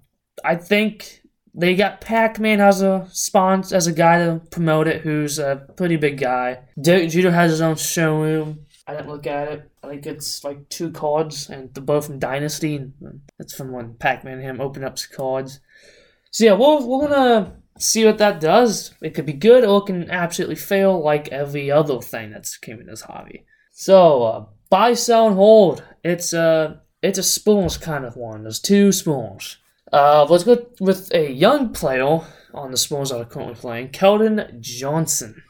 I 0.44 0.56
think 0.56 1.22
they 1.54 1.76
got 1.76 2.02
Pac-Man 2.02 2.62
as 2.62 2.82
a 2.82 3.08
sponsor, 3.12 3.76
as 3.76 3.88
a 3.88 3.92
guy 3.92 4.20
to 4.20 4.42
promote 4.52 4.88
it, 4.88 5.02
who's 5.02 5.40
a 5.40 5.68
pretty 5.76 5.96
big 5.96 6.20
guy. 6.20 6.60
Derek 6.80 7.10
Jeter 7.10 7.32
has 7.32 7.52
his 7.52 7.62
own 7.62 7.76
showroom. 7.76 8.66
I 8.86 8.94
didn't 8.94 9.10
look 9.10 9.26
at 9.26 9.52
it. 9.52 9.72
I 9.84 9.88
think 9.90 10.06
it's 10.06 10.44
like 10.44 10.70
two 10.70 10.92
cards, 10.92 11.50
and 11.50 11.74
they're 11.74 11.84
both 11.84 12.06
from 12.06 12.20
Dynasty. 12.20 12.92
That's 13.38 13.56
from 13.56 13.72
when 13.72 13.96
Pac-Man 13.96 14.40
him 14.40 14.62
opened 14.62 14.86
up 14.86 14.98
cards. 15.16 15.60
So 16.32 16.46
yeah, 16.46 16.54
we're, 16.54 16.86
we're 16.86 17.08
gonna 17.08 17.56
see 17.78 18.06
what 18.06 18.18
that 18.18 18.40
does. 18.40 18.94
It 19.02 19.14
could 19.14 19.26
be 19.26 19.34
good, 19.34 19.64
or 19.64 19.80
it 19.80 19.86
can 19.86 20.10
absolutely 20.10 20.56
fail, 20.56 21.02
like 21.02 21.30
every 21.30 21.72
other 21.72 22.00
thing 22.02 22.32
that's 22.32 22.58
came 22.58 22.80
in 22.80 22.88
this 22.88 23.02
hobby. 23.02 23.46
So 23.72 24.24
uh, 24.24 24.46
buy, 24.70 24.94
sell, 24.94 25.28
and 25.28 25.36
hold. 25.36 25.84
It's 26.04 26.34
a 26.34 26.82
it's 27.02 27.20
a 27.20 27.24
spoons 27.24 27.78
kind 27.78 28.06
of 28.06 28.16
one. 28.16 28.44
There's 28.44 28.60
two 28.60 28.92
spoons. 28.92 29.58
Uh, 29.92 30.26
let's 30.30 30.44
go 30.44 30.68
with 30.80 31.14
a 31.14 31.32
young 31.32 31.72
player 31.72 32.20
on 32.54 32.72
the 32.72 32.78
spoons 32.78 33.10
that 33.10 33.22
are 33.22 33.26
currently 33.26 33.56
playing, 33.56 33.90
Keldon 33.90 34.60
Johnson. 34.60 35.44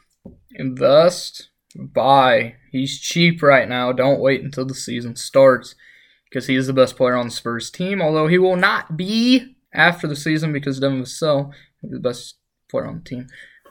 Invest, 0.52 1.50
buy. 1.74 2.54
He's 2.70 3.00
cheap 3.00 3.42
right 3.42 3.68
now. 3.68 3.92
Don't 3.92 4.20
wait 4.20 4.42
until 4.42 4.66
the 4.66 4.74
season 4.74 5.16
starts 5.16 5.74
because 6.28 6.46
he 6.46 6.56
is 6.56 6.66
the 6.66 6.72
best 6.72 6.96
player 6.96 7.16
on 7.16 7.26
the 7.26 7.32
Spurs 7.32 7.70
team. 7.70 8.02
Although 8.02 8.26
he 8.26 8.38
will 8.38 8.56
not 8.56 8.96
be 8.96 9.56
after 9.72 10.06
the 10.06 10.16
season 10.16 10.52
because 10.52 10.80
Devin 10.80 11.02
Vassell 11.02 11.52
the 11.82 11.98
best 11.98 12.36
player 12.70 12.86
on 12.86 12.98
the 12.98 13.04
team. 13.08 13.26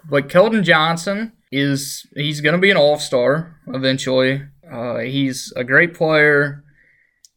But 0.10 0.30
Keldon 0.30 0.64
Johnson 0.64 1.34
is 1.52 2.06
he's 2.16 2.42
going 2.42 2.56
to 2.56 2.62
be 2.62 2.72
an 2.72 2.78
All 2.78 2.98
Star 3.00 3.60
eventually. 3.68 4.44
Uh, 4.70 5.00
he's 5.00 5.54
a 5.56 5.64
great 5.64 5.94
player. 5.94 6.64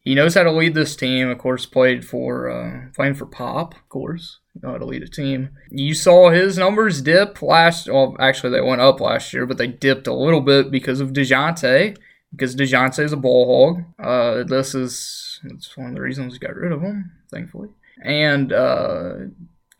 he 0.01 0.15
knows 0.15 0.33
how 0.35 0.43
to 0.43 0.51
lead 0.51 0.73
this 0.73 0.95
team. 0.95 1.29
Of 1.29 1.37
course, 1.37 1.65
played 1.65 2.05
for 2.05 2.49
uh, 2.49 2.91
playing 2.95 3.13
for 3.15 3.25
Pop. 3.25 3.75
Of 3.75 3.87
course, 3.89 4.39
you 4.53 4.61
know 4.63 4.71
how 4.71 4.77
to 4.79 4.85
lead 4.85 5.03
a 5.03 5.07
team. 5.07 5.49
You 5.69 5.93
saw 5.93 6.29
his 6.29 6.57
numbers 6.57 7.01
dip 7.01 7.41
last. 7.41 7.87
Well, 7.89 8.15
actually, 8.19 8.51
they 8.51 8.61
went 8.61 8.81
up 8.81 8.99
last 8.99 9.33
year, 9.33 9.45
but 9.45 9.57
they 9.57 9.67
dipped 9.67 10.07
a 10.07 10.13
little 10.13 10.41
bit 10.41 10.71
because 10.71 10.99
of 10.99 11.13
Dejounte. 11.13 11.97
Because 12.31 12.55
Dejounte 12.55 13.03
is 13.03 13.11
a 13.13 13.17
ball 13.17 13.75
hog. 13.75 13.83
Uh, 13.99 14.43
this 14.43 14.73
is 14.73 15.39
that's 15.43 15.75
one 15.77 15.89
of 15.89 15.95
the 15.95 16.01
reasons 16.01 16.33
we 16.33 16.39
got 16.39 16.55
rid 16.55 16.71
of 16.71 16.81
him, 16.81 17.11
thankfully. 17.29 17.69
And 18.03 18.51
uh, 18.53 19.13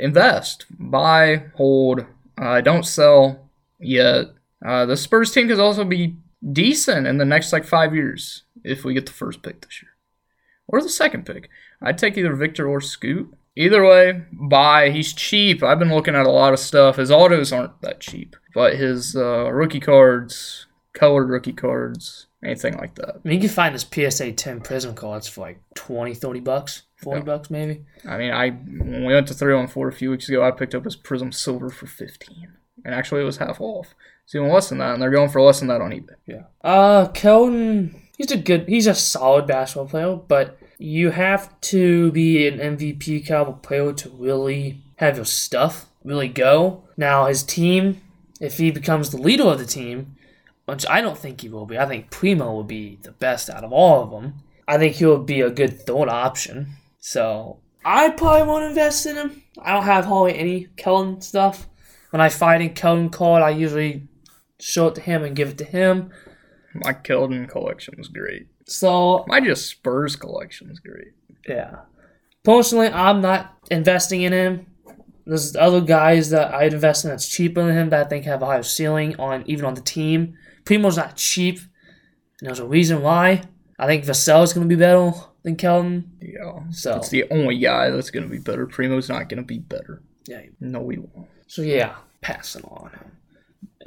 invest, 0.02 0.66
buy, 0.78 1.46
hold. 1.56 2.06
Uh, 2.38 2.62
don't 2.62 2.86
sell 2.86 3.50
yet. 3.80 4.28
Uh, 4.66 4.86
the 4.86 4.98
Spurs 4.98 5.32
team 5.32 5.48
could 5.48 5.60
also 5.60 5.84
be 5.84 6.16
decent 6.52 7.08
in 7.08 7.18
the 7.18 7.26
next 7.26 7.54
like 7.54 7.66
five 7.66 7.94
years 7.94 8.44
if 8.64 8.84
we 8.84 8.94
get 8.94 9.06
the 9.06 9.12
first 9.12 9.42
pick 9.42 9.62
this 9.62 9.82
year 9.82 9.92
or 10.68 10.82
the 10.82 10.90
second 10.90 11.26
pick. 11.26 11.50
I'd 11.82 11.98
take 11.98 12.18
either 12.18 12.36
Victor 12.36 12.68
or 12.68 12.82
Scoot. 12.82 13.34
Either 13.56 13.86
way, 13.86 14.24
buy. 14.32 14.92
He's 14.92 15.14
cheap. 15.14 15.62
I've 15.62 15.80
been 15.80 15.94
looking 15.94 16.16
at 16.16 16.26
a 16.26 16.32
lot 16.32 16.54
of 16.54 16.60
stuff. 16.60 16.96
His 16.96 17.12
autos 17.12 17.52
aren't 17.52 17.82
that 17.82 18.00
cheap, 18.00 18.36
but 18.54 18.76
his 18.76 19.16
uh, 19.16 19.52
rookie 19.52 19.82
cards, 19.82 20.68
colored 20.94 21.30
rookie 21.30 21.52
cards, 21.52 22.28
anything 22.44 22.78
like 22.78 22.96
that. 22.96 23.16
I 23.16 23.20
mean, 23.28 23.36
you 23.36 23.48
can 23.48 23.50
find 23.56 23.76
this 23.76 23.86
PSA 23.86 24.32
10 24.34 24.62
Prism 24.62 24.96
cards 24.96 25.28
for 25.28 25.42
like 25.42 25.60
20, 25.76 26.14
30 26.14 26.40
bucks, 26.40 26.84
40 26.98 27.20
Yeah. 27.20 27.24
bucks 27.26 27.50
maybe. 27.50 27.82
I 28.08 28.18
mean, 28.18 28.32
I 28.32 28.50
when 28.50 29.06
we 29.06 29.14
went 29.14 29.28
to 29.28 29.34
three 29.34 29.54
on 29.54 29.68
four 29.68 29.88
a 29.88 29.94
few 29.94 30.10
weeks 30.12 30.28
ago. 30.30 30.44
I 30.44 30.52
picked 30.52 30.76
up 30.76 30.84
his 30.86 30.96
Prism 30.96 31.32
Silver 31.32 31.70
for 31.70 31.86
fifteen, 31.88 32.54
and 32.86 32.94
actually 32.96 33.22
it 33.22 33.26
was 33.26 33.38
half 33.38 33.60
off. 33.62 33.94
It's 34.26 34.36
even 34.36 34.50
less 34.50 34.70
than 34.70 34.78
that, 34.80 34.94
and 34.94 35.02
they're 35.02 35.10
going 35.12 35.30
for 35.30 35.42
less 35.42 35.60
than 35.60 35.68
that 35.70 35.82
on 35.82 35.92
eBay. 35.92 36.16
Yeah. 36.28 36.44
Uh, 36.64 37.08
Keldon, 37.10 37.96
he's 38.18 38.32
a 38.32 38.38
good, 38.38 38.68
he's 38.68 38.88
a 38.88 38.96
solid 38.96 39.48
basketball 39.48 39.88
player, 39.88 40.16
but 40.16 40.58
you 40.78 41.10
have 41.12 41.60
to 41.62 42.12
be 42.12 42.48
an 42.48 42.60
MVP 42.60 43.26
caliber 43.26 43.54
player 43.54 43.94
to 43.94 44.10
really 44.10 44.82
have 44.98 45.16
your 45.16 45.26
stuff 45.26 45.88
really 46.04 46.28
go. 46.28 46.84
Now, 46.98 47.26
his 47.26 47.44
team, 47.44 48.02
if 48.40 48.58
he 48.58 48.72
becomes 48.72 49.10
the 49.10 49.18
leader 49.18 49.44
of 49.44 49.60
the 49.60 49.66
team, 49.66 50.16
which 50.72 50.86
I 50.90 51.02
don't 51.02 51.18
think 51.18 51.42
he 51.42 51.50
will 51.50 51.66
be, 51.66 51.78
I 51.78 51.86
think 51.86 52.10
Primo 52.12 52.54
will 52.54 52.64
be 52.64 52.98
the 53.02 53.12
best 53.12 53.50
out 53.50 53.66
of 53.66 53.74
all 53.74 54.04
of 54.04 54.10
them. 54.12 54.36
I 54.68 54.78
think 54.78 54.96
he'll 54.96 55.22
be 55.22 55.42
a 55.42 55.50
good 55.50 55.82
third 55.86 56.08
option. 56.08 56.68
So 57.00 57.60
I 57.84 58.10
probably 58.12 58.48
won't 58.48 58.64
invest 58.64 59.06
in 59.06 59.18
him. 59.18 59.44
I 59.62 59.74
don't 59.74 59.84
have 59.84 60.06
hardly 60.06 60.38
any 60.38 60.68
Keldon 60.78 61.22
stuff. 61.22 61.68
When 62.12 62.22
I 62.22 62.30
find 62.30 62.64
a 62.64 62.70
Keldon 62.70 63.12
card, 63.12 63.44
I 63.44 63.50
usually 63.50 64.08
show 64.62 64.88
it 64.88 64.96
to 64.96 65.02
him 65.02 65.24
and 65.24 65.36
give 65.36 65.50
it 65.50 65.58
to 65.58 65.66
him. 65.66 66.12
My 66.74 66.94
Keldon 66.94 67.50
collection 67.50 67.96
is 68.00 68.08
great. 68.08 68.48
So 68.66 69.26
My 69.28 69.42
just 69.42 69.68
Spurs 69.68 70.16
collection 70.16 70.70
is 70.72 70.80
great. 70.80 71.12
yeah, 71.50 71.80
personally, 72.44 72.88
I'm 72.88 73.20
not 73.20 73.58
investing 73.70 74.22
in 74.22 74.32
him. 74.32 74.68
There's 75.26 75.54
other 75.58 75.82
guys 75.82 76.30
that 76.30 76.54
I'd 76.54 76.74
invest 76.74 77.04
in 77.04 77.12
that's 77.12 77.28
cheaper 77.28 77.62
than 77.66 77.76
him 77.76 77.90
that 77.90 78.06
I 78.06 78.10
think 78.10 78.24
have 78.24 78.42
a 78.42 78.46
higher 78.46 78.64
ceiling 78.64 79.18
on 79.20 79.44
even 79.48 79.66
on 79.66 79.74
the 79.74 79.82
team. 79.82 80.38
Primo's 80.64 80.98
not 80.98 81.16
cheap, 81.16 81.60
and 82.40 82.48
there's 82.48 82.60
a 82.60 82.66
reason 82.66 83.02
why. 83.02 83.44
I 83.80 83.88
think 83.88 84.06
Vassell's 84.06 84.54
going 84.54 84.68
to 84.70 84.76
be 84.76 84.80
better 84.80 85.12
than 85.44 85.56
Keldon. 85.56 86.06
Yeah, 86.22 86.70
So 86.70 86.98
it's 86.98 87.10
the 87.10 87.26
only 87.32 87.58
guy 87.58 87.90
that's 87.90 88.12
going 88.12 88.24
to 88.24 88.30
be 88.30 88.38
better. 88.40 88.68
Primo's 88.68 89.10
not 89.10 89.28
going 89.28 89.42
to 89.42 89.44
be 89.48 89.58
better. 89.60 90.04
yeah, 90.28 90.42
No, 90.60 90.82
we 90.82 90.98
won't. 91.00 91.30
so 91.48 91.62
yeah, 91.64 91.96
passing 92.22 92.64
on. 92.66 92.92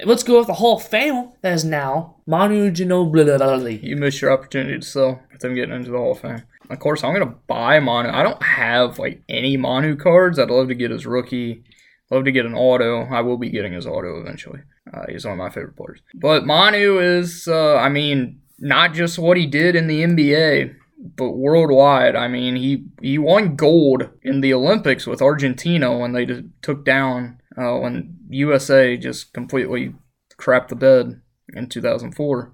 Let's 0.03 0.23
go 0.23 0.39
with 0.39 0.47
the 0.47 0.53
Hall 0.55 0.75
of 0.75 0.83
Fame 0.83 1.29
that 1.41 1.53
is 1.53 1.63
now 1.63 2.17
Manu 2.27 2.69
Ginobili. 2.71 3.81
You 3.81 3.95
missed 3.95 4.21
your 4.21 4.31
opportunity 4.31 4.77
to 4.79 4.85
sell 4.85 5.21
with 5.31 5.39
them 5.39 5.55
getting 5.55 5.73
into 5.73 5.91
the 5.91 5.97
Hall 5.97 6.11
of 6.11 6.19
Fame. 6.19 6.43
Of 6.69 6.79
course, 6.79 7.01
I'm 7.03 7.13
gonna 7.13 7.35
buy 7.47 7.79
Manu. 7.79 8.09
I 8.09 8.21
don't 8.23 8.41
have 8.43 8.99
like 8.99 9.21
any 9.29 9.55
Manu 9.55 9.95
cards. 9.95 10.37
I'd 10.37 10.49
love 10.49 10.67
to 10.67 10.75
get 10.75 10.91
his 10.91 11.05
rookie. 11.05 11.63
Love 12.11 12.25
to 12.25 12.31
get 12.31 12.45
an 12.45 12.53
auto. 12.53 13.05
I 13.05 13.21
will 13.21 13.37
be 13.37 13.49
getting 13.49 13.73
his 13.73 13.87
auto 13.87 14.19
eventually. 14.19 14.59
Uh, 14.93 15.05
he's 15.09 15.25
one 15.25 15.33
of 15.33 15.37
my 15.39 15.49
favorite 15.49 15.75
players. 15.75 16.01
But 16.13 16.45
Manu 16.45 16.99
is, 16.99 17.47
uh, 17.47 17.77
I 17.77 17.89
mean, 17.89 18.41
not 18.59 18.93
just 18.93 19.17
what 19.17 19.37
he 19.37 19.47
did 19.47 19.75
in 19.75 19.87
the 19.87 20.03
NBA, 20.03 20.75
but 21.17 21.31
worldwide. 21.31 22.15
I 22.15 22.27
mean, 22.27 22.55
he 22.55 22.85
he 23.01 23.17
won 23.17 23.55
gold 23.55 24.09
in 24.21 24.41
the 24.41 24.53
Olympics 24.53 25.07
with 25.07 25.21
Argentina 25.21 25.97
when 25.97 26.13
they 26.13 26.43
took 26.61 26.85
down 26.85 27.39
uh, 27.57 27.77
when 27.77 28.17
USA 28.29 28.97
just 28.97 29.33
completely 29.33 29.95
crapped 30.37 30.69
the 30.69 30.75
bed 30.75 31.21
in 31.53 31.69
2004 31.69 32.53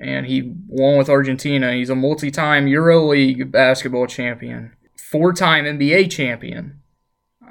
and 0.00 0.26
he 0.26 0.54
won 0.68 0.98
with 0.98 1.08
Argentina. 1.08 1.72
He's 1.72 1.90
a 1.90 1.94
multi-time 1.94 2.66
EuroLeague 2.66 3.50
basketball 3.50 4.06
champion, 4.06 4.72
four-time 4.96 5.64
NBA 5.64 6.10
champion. 6.10 6.80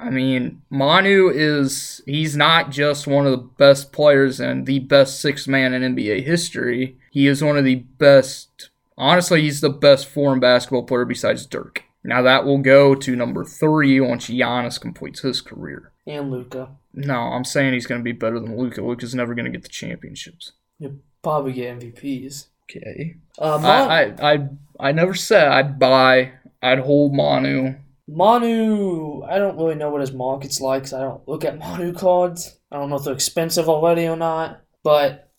I 0.02 0.10
mean, 0.10 0.62
Manu 0.70 1.28
is 1.28 2.02
he's 2.06 2.36
not 2.36 2.70
just 2.70 3.06
one 3.06 3.26
of 3.26 3.32
the 3.32 3.48
best 3.58 3.92
players 3.92 4.40
and 4.40 4.66
the 4.66 4.80
best 4.80 5.20
six 5.20 5.46
man 5.46 5.72
in 5.72 5.94
NBA 5.94 6.24
history. 6.24 6.96
He 7.10 7.26
is 7.26 7.42
one 7.42 7.56
of 7.56 7.64
the 7.64 7.76
best 7.76 8.70
honestly, 8.98 9.42
he's 9.42 9.60
the 9.60 9.70
best 9.70 10.08
foreign 10.08 10.40
basketball 10.40 10.84
player 10.84 11.04
besides 11.04 11.46
Dirk. 11.46 11.84
Now 12.04 12.22
that 12.22 12.44
will 12.44 12.58
go 12.58 12.94
to 12.94 13.16
number 13.16 13.44
three 13.44 14.00
once 14.00 14.28
Giannis 14.28 14.80
completes 14.80 15.20
his 15.20 15.40
career. 15.40 15.92
And 16.06 16.30
Luka. 16.30 16.70
No, 16.92 17.14
I'm 17.14 17.44
saying 17.44 17.74
he's 17.74 17.86
gonna 17.86 18.02
be 18.02 18.12
better 18.12 18.40
than 18.40 18.58
Luka. 18.58 18.82
Luka's 18.82 19.14
never 19.14 19.34
gonna 19.34 19.50
get 19.50 19.62
the 19.62 19.68
championships. 19.68 20.52
You'll 20.78 20.96
probably 21.22 21.52
get 21.52 21.78
MVPs. 21.78 22.46
Okay. 22.64 23.16
Uh, 23.38 23.58
Mon- 23.58 23.64
I, 23.64 24.14
I 24.20 24.32
I 24.32 24.48
I 24.80 24.92
never 24.92 25.14
said 25.14 25.48
I'd 25.48 25.78
buy. 25.78 26.32
I'd 26.62 26.80
hold 26.80 27.14
Manu. 27.14 27.74
Manu, 28.14 29.22
I 29.22 29.38
don't 29.38 29.56
really 29.56 29.74
know 29.74 29.90
what 29.90 30.00
his 30.00 30.12
market's 30.12 30.60
like 30.60 30.84
'cause 30.84 30.92
I 30.92 31.00
don't 31.00 31.26
look 31.26 31.44
at 31.44 31.58
Manu 31.58 31.92
cards. 31.92 32.58
I 32.70 32.76
don't 32.76 32.90
know 32.90 32.96
if 32.96 33.04
they're 33.04 33.14
expensive 33.14 33.68
already 33.68 34.06
or 34.06 34.16
not, 34.16 34.60
but 34.82 35.30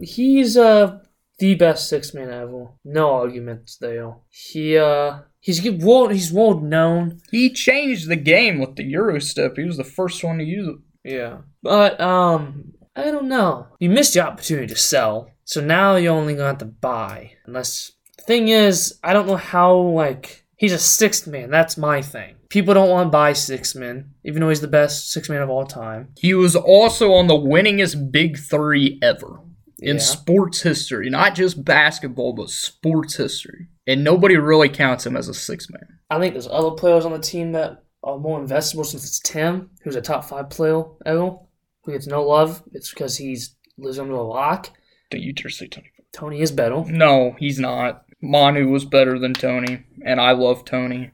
he's 0.00 0.56
uh 0.56 0.98
the 1.38 1.54
best 1.54 1.88
six 1.88 2.12
man 2.14 2.30
ever. 2.30 2.68
No 2.84 3.12
arguments 3.12 3.76
there. 3.78 4.14
He 4.28 4.76
uh 4.76 5.20
he's 5.40 5.62
world 5.70 6.12
he's 6.12 6.32
world 6.32 6.62
known. 6.62 7.20
He 7.30 7.50
changed 7.50 8.08
the 8.08 8.16
game 8.16 8.58
with 8.60 8.76
the 8.76 8.84
Euro 8.84 9.18
step. 9.20 9.56
He 9.56 9.64
was 9.64 9.76
the 9.76 9.84
first 9.84 10.22
one 10.22 10.38
to 10.38 10.44
use 10.44 10.68
it. 10.68 10.76
Yeah, 11.02 11.38
but 11.62 12.00
um 12.00 12.72
I 12.96 13.04
don't 13.10 13.28
know. 13.28 13.68
You 13.78 13.88
missed 13.88 14.14
the 14.14 14.20
opportunity 14.26 14.66
to 14.66 14.76
sell, 14.76 15.30
so 15.44 15.60
now 15.60 15.96
you're 15.96 16.14
only 16.14 16.34
gonna 16.34 16.48
have 16.48 16.58
to 16.58 16.64
buy. 16.64 17.32
Unless 17.46 17.92
thing 18.26 18.48
is, 18.48 18.98
I 19.02 19.12
don't 19.12 19.26
know 19.26 19.36
how 19.36 19.76
like 19.76 20.39
he's 20.60 20.72
a 20.72 20.78
sixth 20.78 21.26
man. 21.26 21.50
That's 21.50 21.76
my 21.76 22.02
thing. 22.02 22.34
People 22.50 22.74
don't 22.74 22.90
want 22.90 23.06
to 23.06 23.10
buy 23.10 23.32
six 23.32 23.74
men, 23.74 24.12
even 24.24 24.40
though 24.40 24.48
he's 24.50 24.60
the 24.60 24.68
best 24.68 25.10
six 25.10 25.28
man 25.28 25.40
of 25.42 25.48
all 25.50 25.64
time. 25.64 26.08
He 26.18 26.34
was 26.34 26.54
also 26.54 27.12
on 27.14 27.26
the 27.26 27.34
winningest 27.34 28.12
Big 28.12 28.38
Three 28.38 28.98
ever 29.02 29.40
in 29.78 29.96
Yeah. 29.96 30.02
sports 30.02 30.60
history, 30.62 31.08
not 31.08 31.34
just 31.34 31.64
basketball, 31.64 32.34
but 32.34 32.50
sports 32.50 33.16
history. 33.16 33.68
And 33.86 34.04
nobody 34.04 34.36
really 34.36 34.68
counts 34.68 35.06
him 35.06 35.16
as 35.16 35.28
a 35.28 35.34
six 35.34 35.68
man. 35.70 35.98
I 36.10 36.18
think 36.20 36.34
there's 36.34 36.46
other 36.48 36.72
players 36.72 37.04
on 37.06 37.12
the 37.12 37.18
team 37.18 37.52
that 37.52 37.82
are 38.02 38.18
more 38.18 38.40
investable 38.40 38.84
since 38.84 39.04
it's 39.04 39.20
Tim, 39.20 39.70
who's 39.82 39.96
a 39.96 40.00
top 40.02 40.24
five 40.24 40.50
player 40.50 40.82
ever, 41.06 41.36
who 41.84 41.92
gets 41.92 42.06
no 42.06 42.22
love. 42.22 42.62
It's 42.72 42.90
because 42.90 43.16
he's 43.16 43.54
lives 43.78 43.98
under 43.98 44.14
a 44.14 44.24
rock. 44.24 44.70
Don't 45.10 45.22
you 45.22 45.32
dare 45.32 45.50
say 45.50 45.66
Tony. 45.68 45.88
Tony 46.12 46.40
is 46.40 46.50
better. 46.52 46.84
No, 46.86 47.34
he's 47.38 47.58
not. 47.58 48.04
Manu 48.22 48.68
was 48.68 48.84
better 48.84 49.18
than 49.18 49.32
Tony, 49.34 49.84
and 50.04 50.20
I 50.20 50.32
love 50.32 50.64
Tony. 50.64 51.10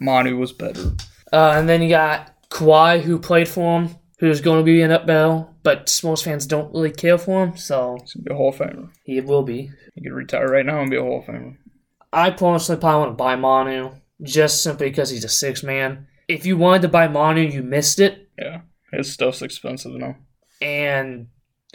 Manu 0.00 0.36
was 0.36 0.52
better. 0.52 0.92
Uh, 1.32 1.54
and 1.56 1.68
then 1.68 1.80
you 1.82 1.88
got 1.88 2.34
Kawhi, 2.50 3.00
who 3.02 3.18
played 3.18 3.48
for 3.48 3.80
him, 3.80 3.96
who's 4.18 4.40
going 4.40 4.58
to 4.58 4.64
be 4.64 4.82
an 4.82 4.90
up 4.90 5.06
battle, 5.06 5.54
but 5.62 5.98
most 6.04 6.24
fans 6.24 6.46
don't 6.46 6.72
really 6.74 6.90
care 6.90 7.16
for 7.18 7.44
him, 7.44 7.56
so 7.56 7.96
He's 8.00 8.14
gonna 8.14 8.24
be 8.24 8.32
a 8.32 8.36
Hall 8.36 8.48
of 8.50 8.56
Famer. 8.56 8.90
he 9.04 9.20
will 9.20 9.42
be. 9.42 9.70
He 9.94 10.02
could 10.02 10.12
retire 10.12 10.48
right 10.48 10.66
now 10.66 10.80
and 10.80 10.90
be 10.90 10.96
a 10.96 11.02
Hall 11.02 11.20
of 11.20 11.26
Famer. 11.34 11.56
I 12.12 12.30
personally 12.30 12.80
probably 12.80 13.00
want 13.00 13.12
to 13.12 13.16
buy 13.22 13.36
Manu 13.36 13.90
just 14.22 14.62
simply 14.62 14.90
because 14.90 15.08
he's 15.10 15.24
a 15.24 15.28
six 15.28 15.62
man. 15.62 16.06
If 16.28 16.44
you 16.46 16.56
wanted 16.56 16.82
to 16.82 16.88
buy 16.88 17.08
Manu, 17.08 17.40
you 17.42 17.62
missed 17.62 17.98
it, 18.00 18.28
Yeah, 18.38 18.60
his 18.92 19.12
stuff's 19.12 19.40
expensive 19.42 19.92
now. 19.92 20.16
and 20.60 21.28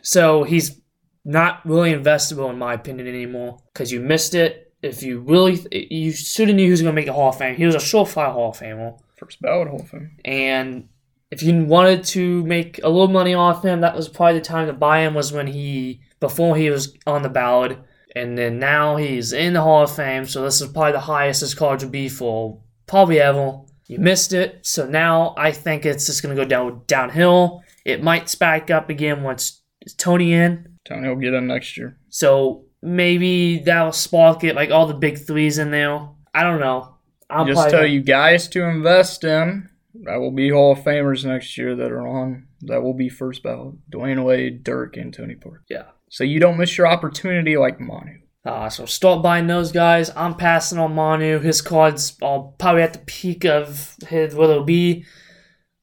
so 0.03 0.43
he's 0.43 0.79
not 1.25 1.65
really 1.65 1.91
investable 1.93 2.49
in 2.51 2.57
my 2.59 2.73
opinion 2.75 3.07
anymore 3.07 3.57
because 3.73 3.91
you 3.91 3.99
missed 3.99 4.35
it. 4.35 4.66
If 4.81 5.01
you 5.03 5.19
really, 5.19 5.65
you 5.71 6.11
should 6.11 6.49
have 6.49 6.55
knew 6.55 6.65
he 6.65 6.71
was 6.71 6.81
going 6.81 6.93
to 6.93 7.01
make 7.01 7.07
a 7.07 7.13
Hall 7.13 7.29
of 7.29 7.37
Fame. 7.37 7.55
He 7.55 7.65
was 7.65 7.75
a 7.75 7.79
surefire 7.79 8.31
Hall 8.31 8.51
of 8.51 8.57
Famer, 8.57 8.99
First 9.17 9.41
ballot 9.41 9.67
Hall 9.67 9.81
of 9.81 9.89
Fame. 9.89 10.17
and 10.23 10.89
if 11.29 11.43
you 11.43 11.65
wanted 11.65 12.03
to 12.05 12.43
make 12.45 12.79
a 12.83 12.89
little 12.89 13.07
money 13.07 13.33
off 13.33 13.63
him, 13.63 13.81
that 13.81 13.95
was 13.95 14.07
probably 14.07 14.39
the 14.39 14.45
time 14.45 14.67
to 14.67 14.73
buy 14.73 14.99
him. 14.99 15.13
Was 15.13 15.31
when 15.31 15.47
he 15.47 16.01
before 16.19 16.55
he 16.55 16.69
was 16.69 16.95
on 17.05 17.21
the 17.21 17.29
ballot, 17.29 17.77
and 18.15 18.37
then 18.37 18.59
now 18.59 18.95
he's 18.95 19.33
in 19.33 19.53
the 19.53 19.61
Hall 19.61 19.83
of 19.83 19.95
Fame. 19.95 20.25
So 20.25 20.43
this 20.43 20.61
is 20.61 20.71
probably 20.71 20.93
the 20.93 21.01
highest 21.01 21.41
his 21.41 21.53
cards 21.53 21.83
would 21.83 21.91
be 21.91 22.09
for 22.09 22.61
probably 22.85 23.19
ever. 23.19 23.59
You 23.87 23.99
missed 23.99 24.33
it, 24.33 24.65
so 24.65 24.85
now 24.85 25.33
I 25.37 25.51
think 25.51 25.85
it's 25.85 26.05
just 26.05 26.21
going 26.21 26.35
to 26.35 26.41
go 26.41 26.47
down 26.47 26.81
downhill. 26.87 27.63
It 27.85 28.03
might 28.03 28.29
spike 28.29 28.69
up 28.69 28.89
again 28.89 29.23
once 29.23 29.61
Tony 29.97 30.33
in. 30.33 30.77
Tony 30.85 31.07
will 31.07 31.15
get 31.15 31.33
in 31.33 31.47
next 31.47 31.77
year. 31.77 31.97
So 32.09 32.65
maybe 32.81 33.59
that'll 33.59 33.91
spark 33.91 34.43
it, 34.43 34.55
like 34.55 34.71
all 34.71 34.87
the 34.87 34.93
big 34.93 35.17
threes 35.17 35.57
in 35.57 35.71
there. 35.71 36.09
I 36.33 36.43
don't 36.43 36.59
know. 36.59 36.95
I'll 37.29 37.45
Just 37.45 37.69
tell 37.69 37.85
you 37.85 38.01
guys 38.01 38.47
to 38.49 38.63
invest 38.63 39.23
in 39.23 39.69
that 40.03 40.17
will 40.17 40.31
be 40.31 40.49
Hall 40.49 40.73
of 40.73 40.79
Famers 40.79 41.25
next 41.25 41.57
year 41.57 41.75
that 41.75 41.91
are 41.91 42.07
on 42.07 42.47
that 42.61 42.81
will 42.81 42.93
be 42.93 43.09
first 43.09 43.43
ballot. 43.43 43.75
Dwyane 43.89 44.23
Wade, 44.23 44.63
Dirk, 44.63 44.97
and 44.97 45.13
Tony 45.13 45.35
Parker. 45.35 45.63
Yeah. 45.69 45.85
So 46.09 46.23
you 46.23 46.39
don't 46.39 46.57
miss 46.57 46.77
your 46.77 46.87
opportunity 46.87 47.57
like 47.57 47.79
Manu. 47.79 48.19
Uh, 48.45 48.69
so 48.69 48.85
start 48.85 49.21
buying 49.21 49.47
those 49.47 49.71
guys. 49.71 50.09
I'm 50.15 50.35
passing 50.35 50.77
on 50.77 50.95
Manu. 50.95 51.39
His 51.39 51.61
cards 51.61 52.15
are 52.21 52.43
probably 52.57 52.81
at 52.81 52.93
the 52.93 52.99
peak 52.99 53.43
of 53.43 53.95
his 54.07 54.33
what 54.33 54.49
it'll 54.49 54.63
be. 54.63 55.05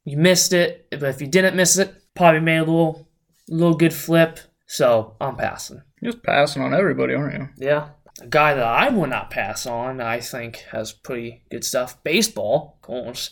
You 0.04 0.16
missed 0.16 0.52
it, 0.52 0.86
but 0.90 1.02
if 1.04 1.20
you 1.20 1.26
didn't 1.26 1.56
miss 1.56 1.76
it, 1.78 1.94
probably 2.14 2.40
made 2.40 2.58
a 2.58 2.64
little, 2.64 3.08
little 3.48 3.76
good 3.76 3.92
flip. 3.92 4.38
So 4.66 5.16
I'm 5.20 5.36
passing. 5.36 5.82
You're 6.04 6.12
just 6.12 6.22
passing 6.22 6.60
on 6.60 6.74
everybody, 6.74 7.14
aren't 7.14 7.32
you? 7.32 7.48
Yeah. 7.56 7.88
A 8.20 8.26
guy 8.26 8.52
that 8.52 8.62
I 8.62 8.90
will 8.90 9.06
not 9.06 9.30
pass 9.30 9.64
on, 9.64 10.02
I 10.02 10.20
think, 10.20 10.56
has 10.70 10.92
pretty 10.92 11.44
good 11.50 11.64
stuff. 11.64 12.04
Baseball, 12.04 12.74
of 12.76 12.82
course. 12.82 13.30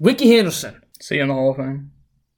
Rickey 0.00 0.34
Henderson. 0.34 0.82
See 1.00 1.14
you 1.14 1.22
in 1.22 1.28
the 1.28 1.34
Hall 1.34 1.52
of 1.52 1.58
Fame. 1.58 1.92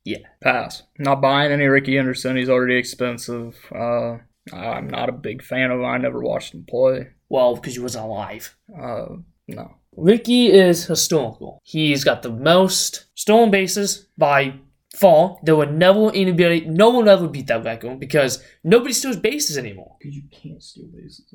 Yeah. 0.04 0.18
Pass. 0.42 0.82
Not 0.98 1.22
buying 1.22 1.50
any 1.50 1.64
Rickey 1.64 1.96
Henderson. 1.96 2.36
He's 2.36 2.50
already 2.50 2.76
expensive. 2.76 3.56
Uh, 3.74 4.18
I'm 4.54 4.86
not 4.90 5.08
a 5.08 5.12
big 5.12 5.42
fan 5.42 5.70
of 5.70 5.78
him. 5.80 5.86
I 5.86 5.96
never 5.96 6.20
watched 6.20 6.52
him 6.52 6.66
play. 6.68 7.08
Well, 7.30 7.54
because 7.54 7.72
he 7.72 7.80
wasn't 7.80 8.04
alive. 8.04 8.54
Uh, 8.78 9.06
no. 9.48 9.76
Rickey 9.96 10.52
is 10.52 10.84
historical. 10.84 11.58
He's 11.62 12.04
got 12.04 12.20
the 12.20 12.30
most 12.30 13.06
stolen 13.14 13.50
bases 13.50 14.08
by 14.18 14.56
far. 14.96 15.36
There 15.42 15.56
will 15.56 15.70
never 15.70 16.10
anybody, 16.12 16.64
no 16.66 16.90
one 16.90 17.04
will 17.04 17.10
ever 17.10 17.28
beat 17.28 17.46
that 17.48 17.64
record 17.64 18.00
because 18.00 18.42
nobody 18.64 18.92
steals 18.92 19.16
bases 19.16 19.58
anymore. 19.58 19.96
Because 19.98 20.16
you 20.16 20.22
can't 20.30 20.62
steal 20.62 20.86
bases. 20.92 21.34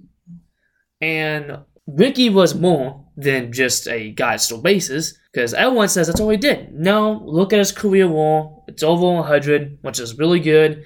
And 1.02 1.60
Rickey 1.88 2.30
was 2.30 2.56
more 2.56 3.06
than 3.16 3.52
just 3.52 3.88
a 3.88 4.12
guy 4.12 4.34
that 4.34 4.42
stole 4.42 4.62
bases 4.62 5.20
because 5.32 5.54
everyone 5.54 5.90
says 5.90 6.08
that's 6.08 6.20
all 6.20 6.30
he 6.30 6.38
did. 6.38 6.74
No, 6.74 7.22
look 7.26 7.54
at 7.54 7.60
his 7.60 7.72
career 7.72 8.08
war. 8.08 8.64
It's 8.68 8.84
over 8.84 9.06
100, 9.06 9.80
which 9.82 10.00
is 10.00 10.18
really 10.18 10.40
good. 10.40 10.84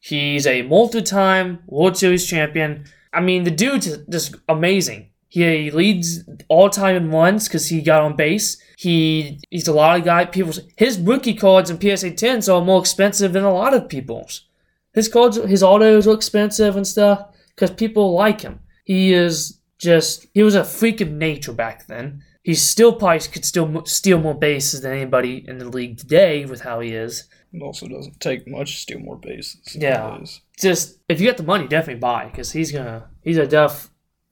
He's 0.00 0.46
a 0.46 0.62
multi-time 0.62 1.60
World 1.66 1.96
Series 1.96 2.26
champion. 2.26 2.84
I 3.12 3.20
mean, 3.20 3.44
the 3.44 3.50
dude's 3.50 3.96
just 4.08 4.34
amazing. 4.48 5.10
He 5.30 5.70
leads 5.70 6.24
all 6.48 6.68
time 6.68 6.96
in 6.96 7.10
runs 7.12 7.46
because 7.46 7.68
he 7.68 7.82
got 7.82 8.02
on 8.02 8.16
base. 8.16 8.60
He 8.76 9.38
he's 9.48 9.68
a 9.68 9.72
lot 9.72 9.96
of 9.96 10.04
guy 10.04 10.24
people. 10.24 10.52
His 10.76 10.98
rookie 10.98 11.34
cards 11.34 11.70
and 11.70 11.80
PSA 11.80 12.10
10s 12.10 12.52
are 12.52 12.64
more 12.64 12.80
expensive 12.80 13.32
than 13.32 13.44
a 13.44 13.52
lot 13.52 13.72
of 13.72 13.88
people's. 13.88 14.48
His 14.92 15.08
cards, 15.08 15.36
his 15.36 15.62
autos 15.62 16.08
are 16.08 16.14
expensive 16.14 16.74
and 16.74 16.84
stuff 16.84 17.28
because 17.54 17.70
people 17.70 18.12
like 18.12 18.40
him. 18.40 18.58
He 18.84 19.12
is 19.12 19.60
just 19.78 20.26
he 20.34 20.42
was 20.42 20.56
a 20.56 20.64
freak 20.64 21.00
of 21.00 21.12
nature 21.12 21.52
back 21.52 21.86
then. 21.86 22.24
He 22.42 22.56
still 22.56 22.92
probably 22.92 23.20
could 23.20 23.44
still 23.44 23.84
steal 23.84 24.18
more 24.18 24.34
bases 24.34 24.80
than 24.80 24.92
anybody 24.92 25.44
in 25.46 25.58
the 25.58 25.68
league 25.68 25.98
today 25.98 26.44
with 26.44 26.62
how 26.62 26.80
he 26.80 26.90
is. 26.90 27.28
It 27.52 27.62
also 27.62 27.86
doesn't 27.86 28.18
take 28.18 28.48
much 28.48 28.72
to 28.72 28.80
steal 28.80 28.98
more 28.98 29.16
bases. 29.16 29.76
Yeah. 29.78 30.18
Just 30.58 30.98
if 31.08 31.20
you 31.20 31.28
got 31.28 31.36
the 31.36 31.44
money, 31.44 31.68
definitely 31.68 32.00
buy 32.00 32.24
because 32.24 32.50
he's 32.50 32.72
gonna 32.72 33.08
he's 33.22 33.38
a 33.38 33.46
def 33.46 33.90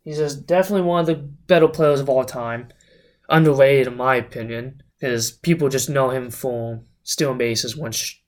he's 0.09 0.17
just 0.17 0.47
definitely 0.47 0.87
one 0.87 1.01
of 1.01 1.07
the 1.07 1.17
better 1.17 1.69
players 1.69 2.01
of 2.01 2.09
all 2.09 2.25
time. 2.25 2.69
Underrated 3.29 3.89
in 3.89 3.97
my 3.99 4.17
opinion 4.17 4.83
because 4.99 5.31
people 5.31 5.69
just 5.69 5.91
know 5.91 6.09
him 6.09 6.31
for 6.31 6.81
stealing 7.03 7.37
bases. 7.37 7.77
Once 7.77 8.19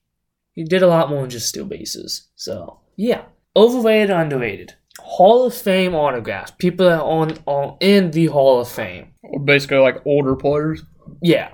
he 0.51 0.63
did 0.63 0.83
a 0.83 0.87
lot 0.87 1.09
more 1.09 1.21
than 1.21 1.31
just 1.31 1.49
steal 1.49 1.65
bases. 1.65 2.29
So 2.35 2.81
yeah, 2.97 3.23
overrated, 3.55 4.11
underrated. 4.11 4.75
Hall 4.99 5.43
of 5.47 5.55
Fame 5.55 5.95
autographs. 5.95 6.51
People 6.59 6.85
that 6.87 6.99
are 6.99 7.03
on 7.03 7.37
are 7.47 7.77
in 7.79 8.11
the 8.11 8.27
Hall 8.27 8.61
of 8.61 8.69
Fame. 8.69 9.07
Or 9.23 9.39
basically 9.39 9.77
like 9.79 10.05
older 10.05 10.35
players. 10.35 10.83
Yeah, 11.19 11.49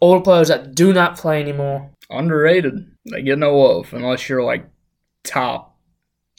older 0.00 0.22
players 0.24 0.48
that 0.48 0.74
do 0.74 0.92
not 0.92 1.16
play 1.16 1.40
anymore. 1.40 1.92
Underrated. 2.10 2.74
They 3.08 3.22
get 3.22 3.38
no 3.38 3.56
love 3.56 3.92
unless 3.92 4.28
you're 4.28 4.42
like 4.42 4.66
top 5.22 5.78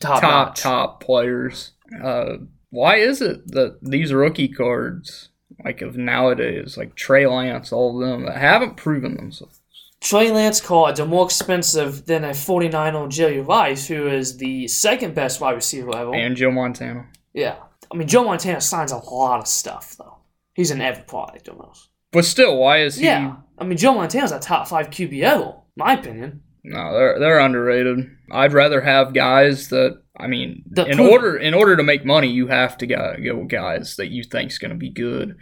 Top 0.02 0.22
top 0.22 0.48
notch. 0.48 0.62
top 0.62 1.04
players. 1.04 1.72
Uh, 2.04 2.38
why 2.70 2.98
is 2.98 3.22
it 3.22 3.48
that 3.52 3.80
these 3.82 4.14
rookie 4.14 4.48
cards, 4.48 5.30
like 5.64 5.82
of 5.82 5.98
nowadays, 5.98 6.78
like 6.78 6.96
Trey 6.96 7.26
Lance, 7.28 7.72
all 7.72 8.02
of 8.02 8.08
them, 8.08 8.26
that 8.26 8.38
haven't 8.38 8.78
proven 8.78 9.16
themselves? 9.16 9.62
Trey 10.02 10.32
Lance 10.32 10.62
cards 10.62 11.00
are 11.00 11.06
more 11.06 11.26
expensive 11.26 12.06
than 12.06 12.24
a 12.24 12.34
49 12.34 12.96
on 12.96 13.10
Jerry 13.10 13.42
Rice, 13.42 13.88
who 13.88 14.08
is 14.08 14.38
the 14.38 14.68
second 14.68 15.14
best 15.14 15.42
wide 15.42 15.56
receiver 15.56 15.96
ever. 15.96 16.16
And 16.16 16.38
Joe 16.38 16.52
Montana. 16.52 17.08
yeah. 17.34 17.56
I 17.92 17.98
mean, 17.98 18.08
Joe 18.08 18.24
Montana 18.24 18.62
signs 18.62 18.92
a 18.92 18.98
lot 18.98 19.40
of 19.40 19.48
stuff, 19.48 19.96
though. 19.98 20.18
He's 20.54 20.70
in 20.70 20.80
every 20.80 21.04
product 21.04 21.50
almost. 21.50 21.90
But 22.12 22.24
still, 22.24 22.56
why 22.58 22.84
is 22.84 22.98
he? 22.98 23.06
Yeah. 23.06 23.38
I 23.58 23.64
mean, 23.64 23.80
Joe 23.80 23.96
Montana's 23.96 24.32
a 24.32 24.40
top 24.40 24.68
five 24.68 24.92
QB 24.92 25.24
ever, 25.24 25.56
my 25.76 25.94
opinion. 25.94 26.44
No, 26.64 26.94
they're 26.94 27.20
they're 27.20 27.40
underrated. 27.40 28.10
I'd 28.32 28.54
rather 28.54 28.82
have 28.82 29.14
guys 29.14 29.70
that 29.70 30.02
I 30.18 30.28
mean, 30.28 30.64
That 30.72 30.90
in 30.90 31.00
order 31.00 31.38
in 31.38 31.54
order 31.54 31.78
to 31.78 31.84
make 31.84 32.04
money, 32.06 32.30
you 32.30 32.48
have 32.48 32.78
to 32.80 32.88
go, 32.88 33.16
go 33.24 33.38
with 33.38 33.50
guys 33.50 33.96
that 33.96 34.10
you 34.10 34.24
think's 34.24 34.58
going 34.58 34.72
to 34.72 34.78
be 34.78 34.90
good 34.90 35.30
and 35.30 35.38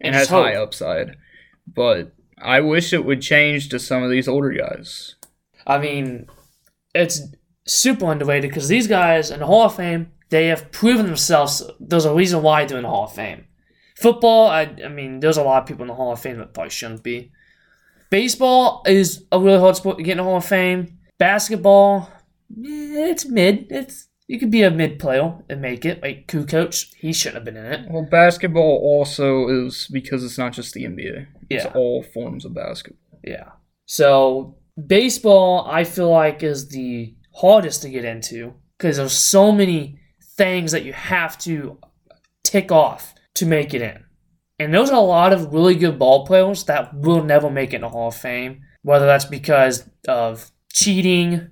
And 0.00 0.14
has 0.14 0.28
hope. 0.28 0.44
high 0.46 0.54
upside. 0.54 1.16
But 1.66 2.14
I 2.40 2.60
wish 2.60 2.92
it 2.92 3.04
would 3.04 3.20
change 3.20 3.68
to 3.68 3.78
some 3.78 4.02
of 4.02 4.10
these 4.10 4.26
older 4.28 4.50
guys. 4.50 5.16
I 5.66 5.78
mean, 5.78 6.26
it's 6.94 7.20
super 7.66 8.10
underrated 8.10 8.50
because 8.50 8.68
these 8.68 8.88
guys 8.88 9.30
in 9.30 9.40
the 9.40 9.46
Hall 9.46 9.66
of 9.66 9.76
Fame, 9.76 10.10
they 10.30 10.46
have 10.48 10.72
proven 10.72 11.06
themselves. 11.06 11.62
There's 11.78 12.06
a 12.06 12.14
reason 12.14 12.42
why 12.42 12.64
they're 12.64 12.78
in 12.78 12.82
the 12.84 12.88
Hall 12.88 13.04
of 13.04 13.14
Fame. 13.14 13.44
Football, 13.96 14.48
I, 14.48 14.74
I 14.84 14.88
mean, 14.88 15.20
there's 15.20 15.36
a 15.36 15.42
lot 15.44 15.62
of 15.62 15.68
people 15.68 15.82
in 15.82 15.88
the 15.88 15.94
Hall 15.94 16.12
of 16.12 16.20
Fame 16.20 16.38
that 16.38 16.54
probably 16.54 16.70
shouldn't 16.70 17.02
be. 17.04 17.30
Baseball 18.12 18.82
is 18.86 19.24
a 19.32 19.40
really 19.40 19.58
hard 19.58 19.74
sport 19.74 19.96
to 19.96 20.02
get 20.04 20.12
in 20.12 20.16
the 20.18 20.24
Hall 20.24 20.36
of 20.36 20.44
Fame. 20.44 20.98
Basketball, 21.18 22.10
eh, 22.50 23.08
it's 23.08 23.24
mid. 23.24 23.68
It's 23.70 24.08
you 24.26 24.38
could 24.38 24.50
be 24.50 24.62
a 24.64 24.70
mid 24.70 24.98
player 24.98 25.34
and 25.48 25.62
make 25.62 25.86
it. 25.86 26.02
Like 26.02 26.26
Kukoc, 26.26 26.92
he 26.98 27.14
shouldn't 27.14 27.36
have 27.36 27.44
been 27.46 27.56
in 27.56 27.72
it. 27.72 27.90
Well, 27.90 28.06
basketball 28.10 28.80
also 28.82 29.48
is 29.48 29.88
because 29.90 30.22
it's 30.24 30.36
not 30.36 30.52
just 30.52 30.74
the 30.74 30.84
NBA. 30.84 31.26
It's 31.48 31.64
Yeah. 31.64 31.72
all 31.74 32.02
forms 32.02 32.44
of 32.44 32.52
basketball. 32.52 33.18
Yeah. 33.24 33.48
So 33.86 34.56
baseball, 34.86 35.66
I 35.66 35.84
feel 35.84 36.10
like 36.10 36.42
is 36.42 36.68
the 36.68 37.14
hardest 37.36 37.80
to 37.80 37.88
get 37.88 38.04
into 38.04 38.52
because 38.76 38.98
there's 38.98 39.12
so 39.14 39.52
many 39.52 39.98
things 40.36 40.72
that 40.72 40.84
you 40.84 40.92
have 40.92 41.38
to 41.38 41.78
tick 42.44 42.70
off 42.70 43.14
to 43.36 43.46
make 43.46 43.72
it 43.72 43.80
in. 43.80 44.04
And 44.58 44.72
there's 44.72 44.90
a 44.90 44.98
lot 44.98 45.32
of 45.32 45.52
really 45.52 45.74
good 45.74 45.98
ball 45.98 46.26
players 46.26 46.64
that 46.64 46.94
will 46.94 47.24
never 47.24 47.50
make 47.50 47.72
it 47.72 47.76
in 47.76 47.80
the 47.82 47.88
Hall 47.88 48.08
of 48.08 48.16
Fame, 48.16 48.62
whether 48.82 49.06
that's 49.06 49.24
because 49.24 49.88
of 50.06 50.50
cheating 50.72 51.50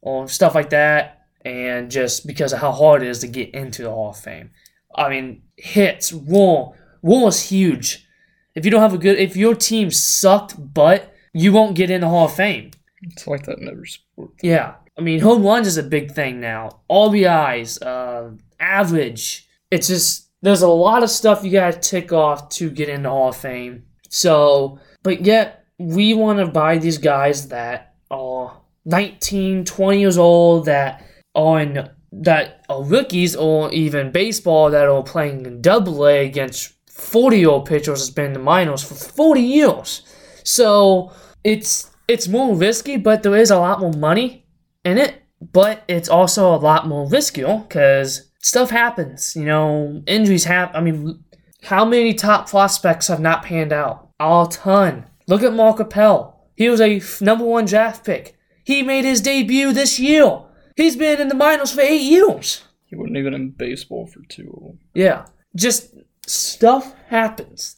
or 0.00 0.28
stuff 0.28 0.54
like 0.54 0.70
that, 0.70 1.26
and 1.44 1.90
just 1.90 2.26
because 2.26 2.52
of 2.52 2.60
how 2.60 2.72
hard 2.72 3.02
it 3.02 3.08
is 3.08 3.20
to 3.20 3.28
get 3.28 3.50
into 3.54 3.82
the 3.82 3.90
Hall 3.90 4.10
of 4.10 4.16
Fame. 4.16 4.50
I 4.94 5.08
mean, 5.08 5.42
hits, 5.56 6.12
roll, 6.12 6.76
roll 7.02 7.28
is 7.28 7.48
huge. 7.48 8.06
If 8.54 8.64
you 8.64 8.70
don't 8.70 8.80
have 8.80 8.94
a 8.94 8.98
good, 8.98 9.18
if 9.18 9.36
your 9.36 9.54
team 9.54 9.90
sucked, 9.90 10.54
but 10.74 11.14
you 11.32 11.52
won't 11.52 11.76
get 11.76 11.90
in 11.90 12.00
the 12.00 12.08
Hall 12.08 12.26
of 12.26 12.34
Fame. 12.34 12.70
It's 13.02 13.26
like 13.26 13.44
that 13.44 13.58
in 13.58 13.68
every 13.68 13.86
sport. 13.86 14.32
Yeah, 14.42 14.74
I 14.98 15.00
mean, 15.00 15.20
home 15.20 15.44
runs 15.44 15.68
is 15.68 15.76
a 15.76 15.82
big 15.82 16.12
thing 16.12 16.40
now. 16.40 16.80
RBIs, 16.90 17.80
uh, 17.82 18.30
average. 18.58 19.48
It's 19.70 19.88
just 19.88 20.27
there's 20.42 20.62
a 20.62 20.68
lot 20.68 21.02
of 21.02 21.10
stuff 21.10 21.44
you 21.44 21.50
gotta 21.50 21.78
tick 21.78 22.12
off 22.12 22.48
to 22.50 22.70
get 22.70 22.88
into 22.88 23.08
Hall 23.08 23.30
of 23.30 23.36
Fame. 23.36 23.84
So, 24.08 24.78
but 25.02 25.24
yet 25.24 25.64
we 25.78 26.14
want 26.14 26.38
to 26.38 26.46
buy 26.46 26.78
these 26.78 26.98
guys 26.98 27.48
that 27.48 27.94
are 28.10 28.60
19, 28.84 29.64
20 29.64 30.00
years 30.00 30.18
old 30.18 30.66
that 30.66 31.04
are 31.34 31.60
in 31.60 31.88
that 32.10 32.64
are 32.68 32.82
rookies 32.82 33.36
or 33.36 33.70
even 33.72 34.10
baseball 34.10 34.70
that 34.70 34.88
are 34.88 35.02
playing 35.02 35.44
in 35.44 35.60
double 35.60 36.06
A 36.06 36.24
against 36.26 36.72
40 36.90 37.38
year 37.38 37.50
old 37.50 37.66
pitchers 37.66 38.00
that's 38.00 38.10
been 38.10 38.26
in 38.26 38.32
the 38.32 38.38
minors 38.38 38.82
for 38.82 38.94
40 38.94 39.40
years. 39.40 40.02
So 40.42 41.12
it's 41.44 41.90
it's 42.08 42.26
more 42.26 42.56
risky, 42.56 42.96
but 42.96 43.22
there 43.22 43.36
is 43.36 43.50
a 43.50 43.58
lot 43.58 43.80
more 43.80 43.92
money 43.92 44.46
in 44.84 44.98
it. 44.98 45.22
But 45.52 45.84
it's 45.86 46.08
also 46.08 46.54
a 46.54 46.56
lot 46.56 46.88
more 46.88 47.06
riskier 47.06 47.68
because 47.68 48.27
stuff 48.48 48.70
happens. 48.70 49.36
You 49.36 49.44
know, 49.44 50.02
injuries 50.06 50.44
happen. 50.44 50.76
I 50.76 50.80
mean, 50.80 51.24
how 51.62 51.84
many 51.84 52.14
top 52.14 52.48
prospects 52.48 53.08
have 53.08 53.20
not 53.20 53.44
panned 53.44 53.72
out? 53.72 54.08
A 54.18 54.46
ton. 54.50 55.04
Look 55.26 55.42
at 55.42 55.52
Mark 55.52 55.78
Appel. 55.78 56.34
He 56.56 56.68
was 56.68 56.80
a 56.80 56.96
f- 56.96 57.20
number 57.20 57.44
one 57.44 57.66
draft 57.66 58.04
pick. 58.04 58.36
He 58.64 58.82
made 58.82 59.04
his 59.04 59.20
debut 59.20 59.72
this 59.72 59.98
year. 59.98 60.42
He's 60.76 60.96
been 60.96 61.20
in 61.20 61.28
the 61.28 61.34
minors 61.34 61.72
for 61.72 61.80
eight 61.82 62.02
years. 62.02 62.62
He 62.86 62.96
wasn't 62.96 63.18
even 63.18 63.34
in 63.34 63.50
baseball 63.50 64.06
for 64.06 64.20
too 64.28 64.50
long. 64.60 64.78
Yeah. 64.94 65.26
Just 65.54 65.94
stuff 66.26 66.94
happens. 67.08 67.76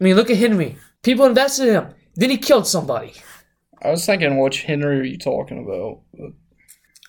I 0.00 0.04
mean, 0.04 0.16
look 0.16 0.30
at 0.30 0.36
Henry. 0.36 0.76
People 1.02 1.26
invested 1.26 1.68
in 1.68 1.74
him. 1.74 1.94
Then 2.14 2.30
he 2.30 2.36
killed 2.36 2.66
somebody. 2.66 3.12
I 3.82 3.90
was 3.90 4.04
thinking, 4.04 4.38
which 4.38 4.62
Henry 4.64 4.98
are 4.98 5.04
you 5.04 5.18
talking 5.18 5.62
about? 5.62 6.00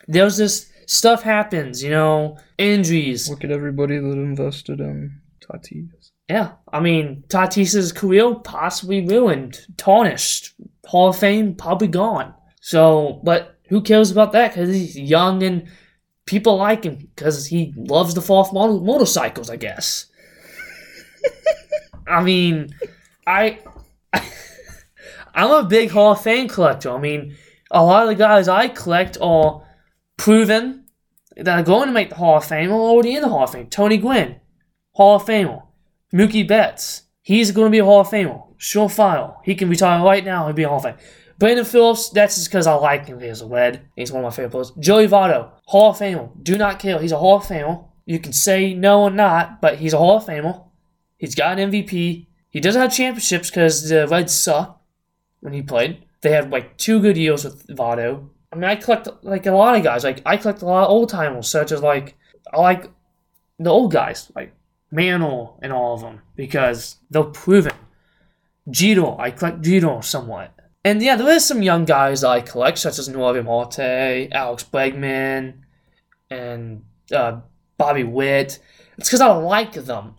There's 0.08 0.38
this 0.38 0.72
stuff 0.90 1.22
happens, 1.22 1.84
you 1.84 1.92
know, 1.92 2.36
injuries. 2.58 3.30
look 3.30 3.44
at 3.44 3.52
everybody 3.52 3.98
that 3.98 4.12
invested 4.12 4.80
in 4.80 5.22
Tatis. 5.40 6.12
Yeah, 6.28 6.54
I 6.72 6.80
mean, 6.80 7.24
Tatis's 7.28 7.92
career 7.92 8.36
possibly 8.36 9.06
ruined, 9.06 9.66
tarnished. 9.78 10.54
Hall 10.86 11.10
of 11.10 11.18
Fame 11.18 11.54
probably 11.54 11.88
gone. 11.88 12.34
So, 12.62 13.22
but 13.24 13.60
who 13.68 13.82
cares 13.82 14.10
about 14.10 14.32
that? 14.32 14.52
Because 14.52 14.70
he's 14.70 14.98
young 14.98 15.44
and 15.44 15.70
people 16.26 16.58
like 16.58 16.84
him 16.84 16.96
because 16.96 17.46
he 17.46 17.74
loves 17.76 18.16
the 18.16 18.22
fall 18.22 18.40
off 18.40 18.54
motor- 18.54 18.84
motorcycles, 18.84 19.50
I 19.50 19.58
guess. 19.58 20.08
I 22.08 22.24
mean, 22.24 22.70
I, 23.28 23.60
I'm 25.36 25.52
a 25.52 25.64
big 25.64 25.92
Hall 25.92 26.14
of 26.14 26.22
Fame 26.22 26.48
collector. 26.48 26.92
I 26.92 27.00
mean, 27.00 27.38
a 27.70 27.84
lot 27.84 28.04
of 28.04 28.10
the 28.10 28.16
guys 28.16 28.48
I 28.48 28.68
collect 28.70 29.20
are 29.22 29.64
proven 30.18 30.79
that 31.44 31.60
are 31.60 31.64
going 31.64 31.88
to 31.88 31.94
make 31.94 32.10
the 32.10 32.16
Hall 32.16 32.38
of 32.38 32.46
Fame 32.46 32.72
are 32.72 32.74
already 32.74 33.16
in 33.16 33.22
the 33.22 33.30
Hall 33.30 33.44
of 33.44 33.52
Fame. 33.52 33.68
Tony 33.68 33.98
Gwynn, 33.98 34.38
Hall 34.94 35.16
of 35.16 35.26
Famer. 35.26 35.64
Mookie 36.14 36.48
Betts, 36.48 37.04
he's 37.22 37.52
going 37.52 37.68
to 37.68 37.72
be 37.72 37.80
a 37.80 37.86
Hall 37.86 38.02
of 38.02 38.08
Famer. 38.08 38.44
Surefire. 38.58 39.36
He 39.44 39.56
can 39.56 39.70
retire 39.70 40.04
right 40.04 40.26
now 40.26 40.48
and 40.48 40.56
be 40.56 40.64
a 40.64 40.68
Hall 40.68 40.78
of 40.78 40.84
Fame. 40.84 40.96
Brandon 41.38 41.64
Phillips, 41.64 42.10
that's 42.10 42.36
just 42.36 42.50
because 42.50 42.68
I 42.68 42.74
like 42.74 43.06
him 43.06 43.22
as 43.22 43.40
a 43.40 43.46
lead. 43.46 43.82
He's 43.96 44.12
one 44.12 44.24
of 44.24 44.30
my 44.30 44.36
favorite 44.36 44.52
players. 44.52 44.72
Joey 44.80 45.08
Votto, 45.08 45.52
Hall 45.66 45.92
of 45.92 45.98
Famer. 45.98 46.32
Do 46.44 46.58
not 46.58 46.80
kill. 46.80 47.00
He's 47.00 47.14
a 47.14 47.18
Hall 47.18 47.38
of 47.38 47.44
Famer. 47.44 47.86
You 48.06 48.20
can 48.20 48.34
say 48.34 48.74
no 48.74 49.04
or 49.04 49.10
not, 49.10 49.62
but 49.62 49.78
he's 49.78 49.94
a 49.94 49.98
Hall 49.98 50.18
of 50.18 50.26
Famer. 50.26 50.66
He's 51.18 51.36
got 51.36 51.58
an 51.58 51.72
MVP. 51.72 52.28
He 52.50 52.60
doesn't 52.60 52.82
have 52.82 52.94
championships 52.94 53.50
because 53.50 53.88
the 53.88 54.08
Reds 54.08 54.34
suck 54.34 54.82
when 55.40 55.54
he 55.54 55.62
played. 55.62 56.04
They 56.22 56.32
had 56.32 56.52
like 56.52 56.78
two 56.78 57.00
good 57.00 57.16
years 57.16 57.46
with 57.46 57.68
Votto. 57.68 58.30
I 58.52 58.56
mean, 58.56 58.66
I 58.66 58.76
collect 58.76 59.08
like 59.24 59.46
a 59.46 59.52
lot 59.52 59.76
of 59.76 59.84
guys. 59.84 60.04
Like 60.04 60.22
I 60.26 60.38
collect 60.38 60.62
a 60.62 60.66
lot 60.66 60.86
of 60.86 60.90
old 60.90 61.10
timers, 61.10 61.48
such 61.48 61.72
as 61.72 61.82
like 61.82 62.18
I 62.52 62.60
like 62.60 62.90
the 63.60 63.70
old 63.70 63.92
guys, 63.92 64.32
like 64.36 64.54
Mantle 64.92 65.60
and 65.62 65.72
all 65.72 65.96
of 65.96 66.02
them, 66.02 66.22
because 66.36 66.98
they're 67.10 67.24
proven. 67.24 67.74
Jeter, 68.70 69.20
I 69.20 69.32
collect 69.32 69.62
Jeter 69.62 70.02
somewhat. 70.02 70.54
And 70.84 71.02
yeah, 71.02 71.16
there 71.16 71.30
is 71.30 71.46
some 71.46 71.62
young 71.62 71.86
guys 71.86 72.22
that 72.22 72.30
I 72.30 72.42
collect, 72.42 72.78
such 72.78 73.00
as 73.00 73.10
Noelvi 73.10 73.44
Marte, 73.44 74.32
Alex 74.32 74.64
Bregman, 74.64 75.62
and 76.30 76.84
uh, 77.12 77.42
Bobby 77.78 78.04
Witt. 78.04 78.60
It's 78.98 79.10
because 79.10 79.22
I 79.22 79.28
like 79.34 79.74
them. 79.74 80.16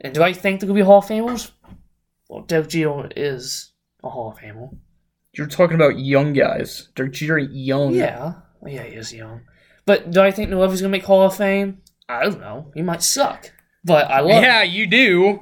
And 0.00 0.14
do 0.14 0.22
I 0.22 0.32
think 0.32 0.60
they're 0.60 0.66
going 0.66 0.76
to 0.78 0.82
be 0.82 0.86
Hall 0.86 0.98
of 0.98 1.06
Famers? 1.06 1.50
Well, 2.28 2.42
Derek 2.42 2.68
Jeter 2.68 3.08
is 3.16 3.72
a 4.02 4.10
Hall 4.10 4.32
of 4.32 4.38
Famer. 4.38 4.76
You're 5.36 5.46
talking 5.46 5.74
about 5.76 5.98
young 5.98 6.32
guys. 6.32 6.88
Ain't 7.38 7.52
young. 7.52 7.94
Yeah. 7.94 8.34
Yeah, 8.66 8.82
he 8.82 8.94
is 8.96 9.12
young. 9.12 9.42
But 9.84 10.10
do 10.10 10.20
I 10.20 10.30
think 10.30 10.50
going 10.80 10.90
to 10.90 10.96
make 10.96 11.04
Hall 11.04 11.22
of 11.26 11.36
Fame? 11.36 11.82
I 12.08 12.22
don't 12.24 12.40
know. 12.40 12.72
He 12.74 12.82
might 12.82 13.02
suck. 13.02 13.52
But 13.84 14.10
I 14.10 14.20
love 14.20 14.42
Yeah, 14.42 14.62
you 14.62 14.86
do. 14.86 15.40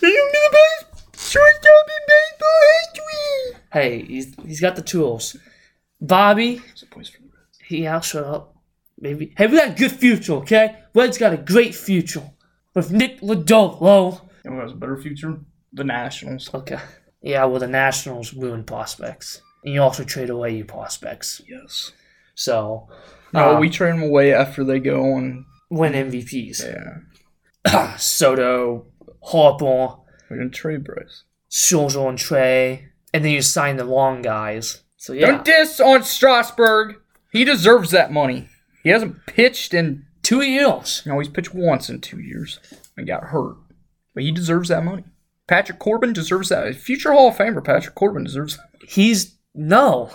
He'll 0.00 0.10
the 0.50 0.58
best 0.86 1.20
shortstop 1.20 1.86
in 1.88 2.06
baseball 2.06 2.60
history. 2.80 3.60
Hey, 3.72 4.02
he's, 4.04 4.34
he's 4.46 4.60
got 4.60 4.76
the 4.76 4.82
tools. 4.82 5.36
Bobby, 6.00 6.56
What's 6.56 6.80
the 6.80 6.86
points 6.86 7.08
for 7.10 7.18
the 7.22 7.28
Reds? 7.28 7.58
he 7.66 7.86
I'll 7.86 8.00
shut 8.00 8.24
up. 8.24 8.56
Maybe. 8.98 9.34
Hey, 9.36 9.46
we 9.48 9.58
got 9.58 9.70
a 9.70 9.72
good 9.72 9.92
future, 9.92 10.34
okay? 10.34 10.76
Red's 10.94 11.18
got 11.18 11.32
a 11.32 11.38
great 11.38 11.74
future. 11.74 12.22
With 12.74 12.90
Nick 12.92 13.20
Lodolo. 13.20 14.20
You 14.44 14.50
know 14.50 14.56
who 14.56 14.62
has 14.62 14.72
a 14.72 14.76
better 14.76 14.96
future? 14.96 15.38
The 15.72 15.84
Nationals. 15.84 16.52
Okay. 16.54 16.78
Yeah, 17.24 17.44
well, 17.46 17.58
the 17.58 17.66
Nationals 17.66 18.34
ruin 18.34 18.64
prospects. 18.64 19.40
And 19.64 19.72
you 19.72 19.80
also 19.82 20.04
trade 20.04 20.28
away 20.30 20.54
your 20.56 20.66
prospects. 20.66 21.40
Yes. 21.48 21.90
So, 22.34 22.88
No, 23.32 23.56
uh, 23.56 23.60
we 23.60 23.70
trade 23.70 23.92
them 23.94 24.02
away 24.02 24.32
after 24.34 24.62
they 24.62 24.78
go 24.78 25.00
on. 25.14 25.46
win 25.70 25.94
MVPs. 25.94 26.62
Yeah. 27.66 27.96
Soto, 27.96 28.86
Harper, 29.22 29.96
We're 30.28 30.36
gonna 30.36 30.50
trade 30.50 30.84
Bryce. 30.84 31.24
Scherzer, 31.50 32.08
and 32.08 32.18
Trea. 32.18 32.88
And 33.14 33.24
then 33.24 33.32
you 33.32 33.40
sign 33.42 33.78
the 33.78 33.84
long 33.84 34.20
guys. 34.20 34.82
So, 34.98 35.12
yeah. 35.14 35.26
Don't 35.26 35.44
diss 35.44 35.80
on 35.80 36.02
Strasburg. 36.02 36.96
He 37.32 37.44
deserves 37.44 37.90
that 37.92 38.12
money. 38.12 38.48
He 38.82 38.90
hasn't 38.90 39.24
pitched 39.26 39.72
in. 39.74 40.04
Two 40.22 40.40
years. 40.40 41.02
No, 41.04 41.18
he's 41.18 41.28
pitched 41.28 41.54
once 41.54 41.90
in 41.90 42.00
two 42.00 42.18
years 42.18 42.58
and 42.96 43.06
got 43.06 43.24
hurt. 43.24 43.56
But 44.14 44.22
he 44.24 44.32
deserves 44.32 44.68
that 44.70 44.82
money. 44.84 45.04
Patrick 45.46 45.78
Corbin 45.78 46.12
deserves 46.12 46.48
that. 46.48 46.74
Future 46.76 47.12
Hall 47.12 47.28
of 47.28 47.36
Famer 47.36 47.64
Patrick 47.64 47.94
Corbin 47.94 48.24
deserves 48.24 48.56
that. 48.56 48.88
He's. 48.88 49.36
No. 49.54 50.10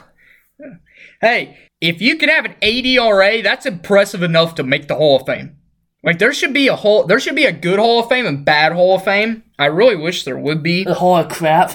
Hey, 1.21 1.57
if 1.81 2.01
you 2.01 2.17
can 2.17 2.29
have 2.29 2.45
an 2.45 2.55
ADRA, 2.61 3.41
that's 3.43 3.65
impressive 3.65 4.23
enough 4.23 4.55
to 4.55 4.63
make 4.63 4.87
the 4.87 4.95
Hall 4.95 5.17
of 5.17 5.25
Fame. 5.25 5.57
Like 6.03 6.19
there 6.19 6.33
should 6.33 6.53
be 6.53 6.67
a 6.67 6.75
whole, 6.75 7.05
there 7.05 7.19
should 7.19 7.35
be 7.35 7.45
a 7.45 7.51
good 7.51 7.79
Hall 7.79 8.01
of 8.01 8.09
Fame 8.09 8.25
and 8.25 8.45
bad 8.45 8.71
Hall 8.71 8.95
of 8.95 9.03
Fame. 9.03 9.43
I 9.57 9.65
really 9.65 9.95
wish 9.95 10.23
there 10.23 10.37
would 10.37 10.63
be. 10.63 10.83
The 10.83 10.93
whole 10.93 11.23
crap. 11.25 11.71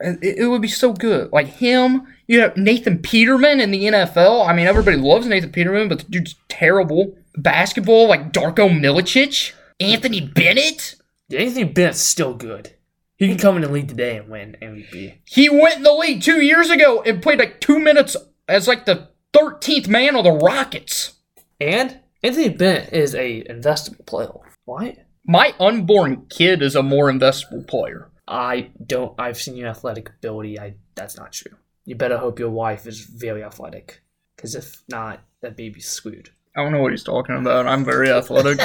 It, 0.00 0.38
it 0.38 0.46
would 0.46 0.62
be 0.62 0.68
so 0.68 0.92
good. 0.92 1.32
Like 1.32 1.46
him, 1.46 2.06
you 2.26 2.40
have 2.40 2.56
Nathan 2.56 2.98
Peterman 2.98 3.60
in 3.60 3.70
the 3.70 3.84
NFL. 3.84 4.46
I 4.46 4.52
mean, 4.52 4.66
everybody 4.66 4.96
loves 4.96 5.26
Nathan 5.26 5.50
Peterman, 5.50 5.88
but 5.88 5.98
the 6.00 6.10
dude's 6.10 6.36
terrible. 6.48 7.16
Basketball, 7.36 8.08
like 8.08 8.32
Darko 8.32 8.68
Milicic, 8.68 9.52
Anthony 9.80 10.20
Bennett. 10.20 10.94
Anthony 11.36 11.64
Bennett's 11.64 12.00
still 12.00 12.34
good. 12.34 12.75
He 13.16 13.28
can 13.28 13.38
come 13.38 13.56
in 13.56 13.62
the 13.62 13.68
lead 13.68 13.88
today 13.88 14.18
and 14.18 14.28
win 14.28 14.56
MVP. 14.60 15.18
He 15.24 15.48
went 15.48 15.76
in 15.76 15.82
the 15.82 15.92
league 15.92 16.22
two 16.22 16.42
years 16.42 16.68
ago 16.68 17.02
and 17.02 17.22
played 17.22 17.38
like 17.38 17.60
two 17.60 17.78
minutes 17.78 18.14
as 18.46 18.68
like 18.68 18.84
the 18.84 19.08
13th 19.32 19.88
man 19.88 20.16
on 20.16 20.24
the 20.24 20.32
Rockets. 20.32 21.14
And 21.58 22.00
Anthony 22.22 22.50
Bennett 22.50 22.92
is 22.92 23.14
a 23.14 23.42
investable 23.44 24.04
player. 24.04 24.28
Why? 24.66 25.04
My 25.26 25.54
unborn 25.58 26.26
kid 26.28 26.62
is 26.62 26.76
a 26.76 26.82
more 26.82 27.10
investable 27.10 27.66
player. 27.66 28.10
I 28.28 28.70
don't. 28.84 29.18
I've 29.18 29.40
seen 29.40 29.56
your 29.56 29.68
athletic 29.68 30.10
ability. 30.10 30.58
I. 30.58 30.74
That's 30.94 31.16
not 31.16 31.32
true. 31.32 31.56
You 31.84 31.94
better 31.94 32.18
hope 32.18 32.38
your 32.38 32.50
wife 32.50 32.86
is 32.86 33.00
very 33.00 33.44
athletic, 33.44 34.02
because 34.34 34.54
if 34.54 34.82
not, 34.88 35.20
that 35.40 35.56
baby's 35.56 35.88
screwed. 35.88 36.30
I 36.56 36.62
don't 36.62 36.72
know 36.72 36.82
what 36.82 36.90
he's 36.92 37.04
talking 37.04 37.36
about. 37.36 37.66
I'm 37.66 37.84
very 37.84 38.10
athletic. 38.10 38.58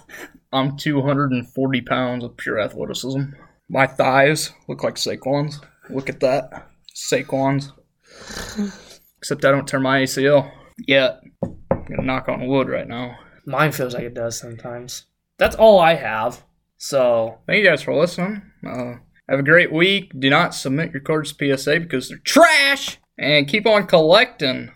I'm 0.52 0.76
240 0.76 1.80
pounds 1.82 2.24
of 2.24 2.36
pure 2.36 2.58
athleticism. 2.58 3.22
My 3.68 3.86
thighs 3.86 4.52
look 4.66 4.82
like 4.82 4.94
Saquon's. 4.94 5.60
Look 5.90 6.08
at 6.08 6.20
that. 6.20 6.68
Saquon's. 6.94 7.72
Except 9.18 9.44
I 9.44 9.50
don't 9.50 9.66
tear 9.66 9.80
my 9.80 10.00
ACL 10.00 10.50
yet. 10.86 11.20
I'm 11.42 11.84
gonna 11.88 12.02
knock 12.02 12.28
on 12.28 12.46
wood 12.46 12.68
right 12.68 12.88
now. 12.88 13.16
Mine 13.46 13.72
feels 13.72 13.94
like 13.94 14.04
it 14.04 14.14
does 14.14 14.38
sometimes. 14.38 15.06
That's 15.38 15.56
all 15.56 15.78
I 15.78 15.94
have. 15.94 16.44
So 16.76 17.38
Thank 17.46 17.62
you 17.62 17.68
guys 17.68 17.82
for 17.82 17.94
listening. 17.94 18.42
Uh, 18.66 18.94
have 19.28 19.40
a 19.40 19.42
great 19.42 19.72
week. 19.72 20.12
Do 20.18 20.30
not 20.30 20.54
submit 20.54 20.92
your 20.92 21.00
cards 21.00 21.32
to 21.32 21.56
PSA 21.56 21.80
because 21.80 22.08
they're 22.08 22.18
trash. 22.18 22.98
And 23.18 23.48
keep 23.48 23.66
on 23.66 23.86
collecting. 23.86 24.70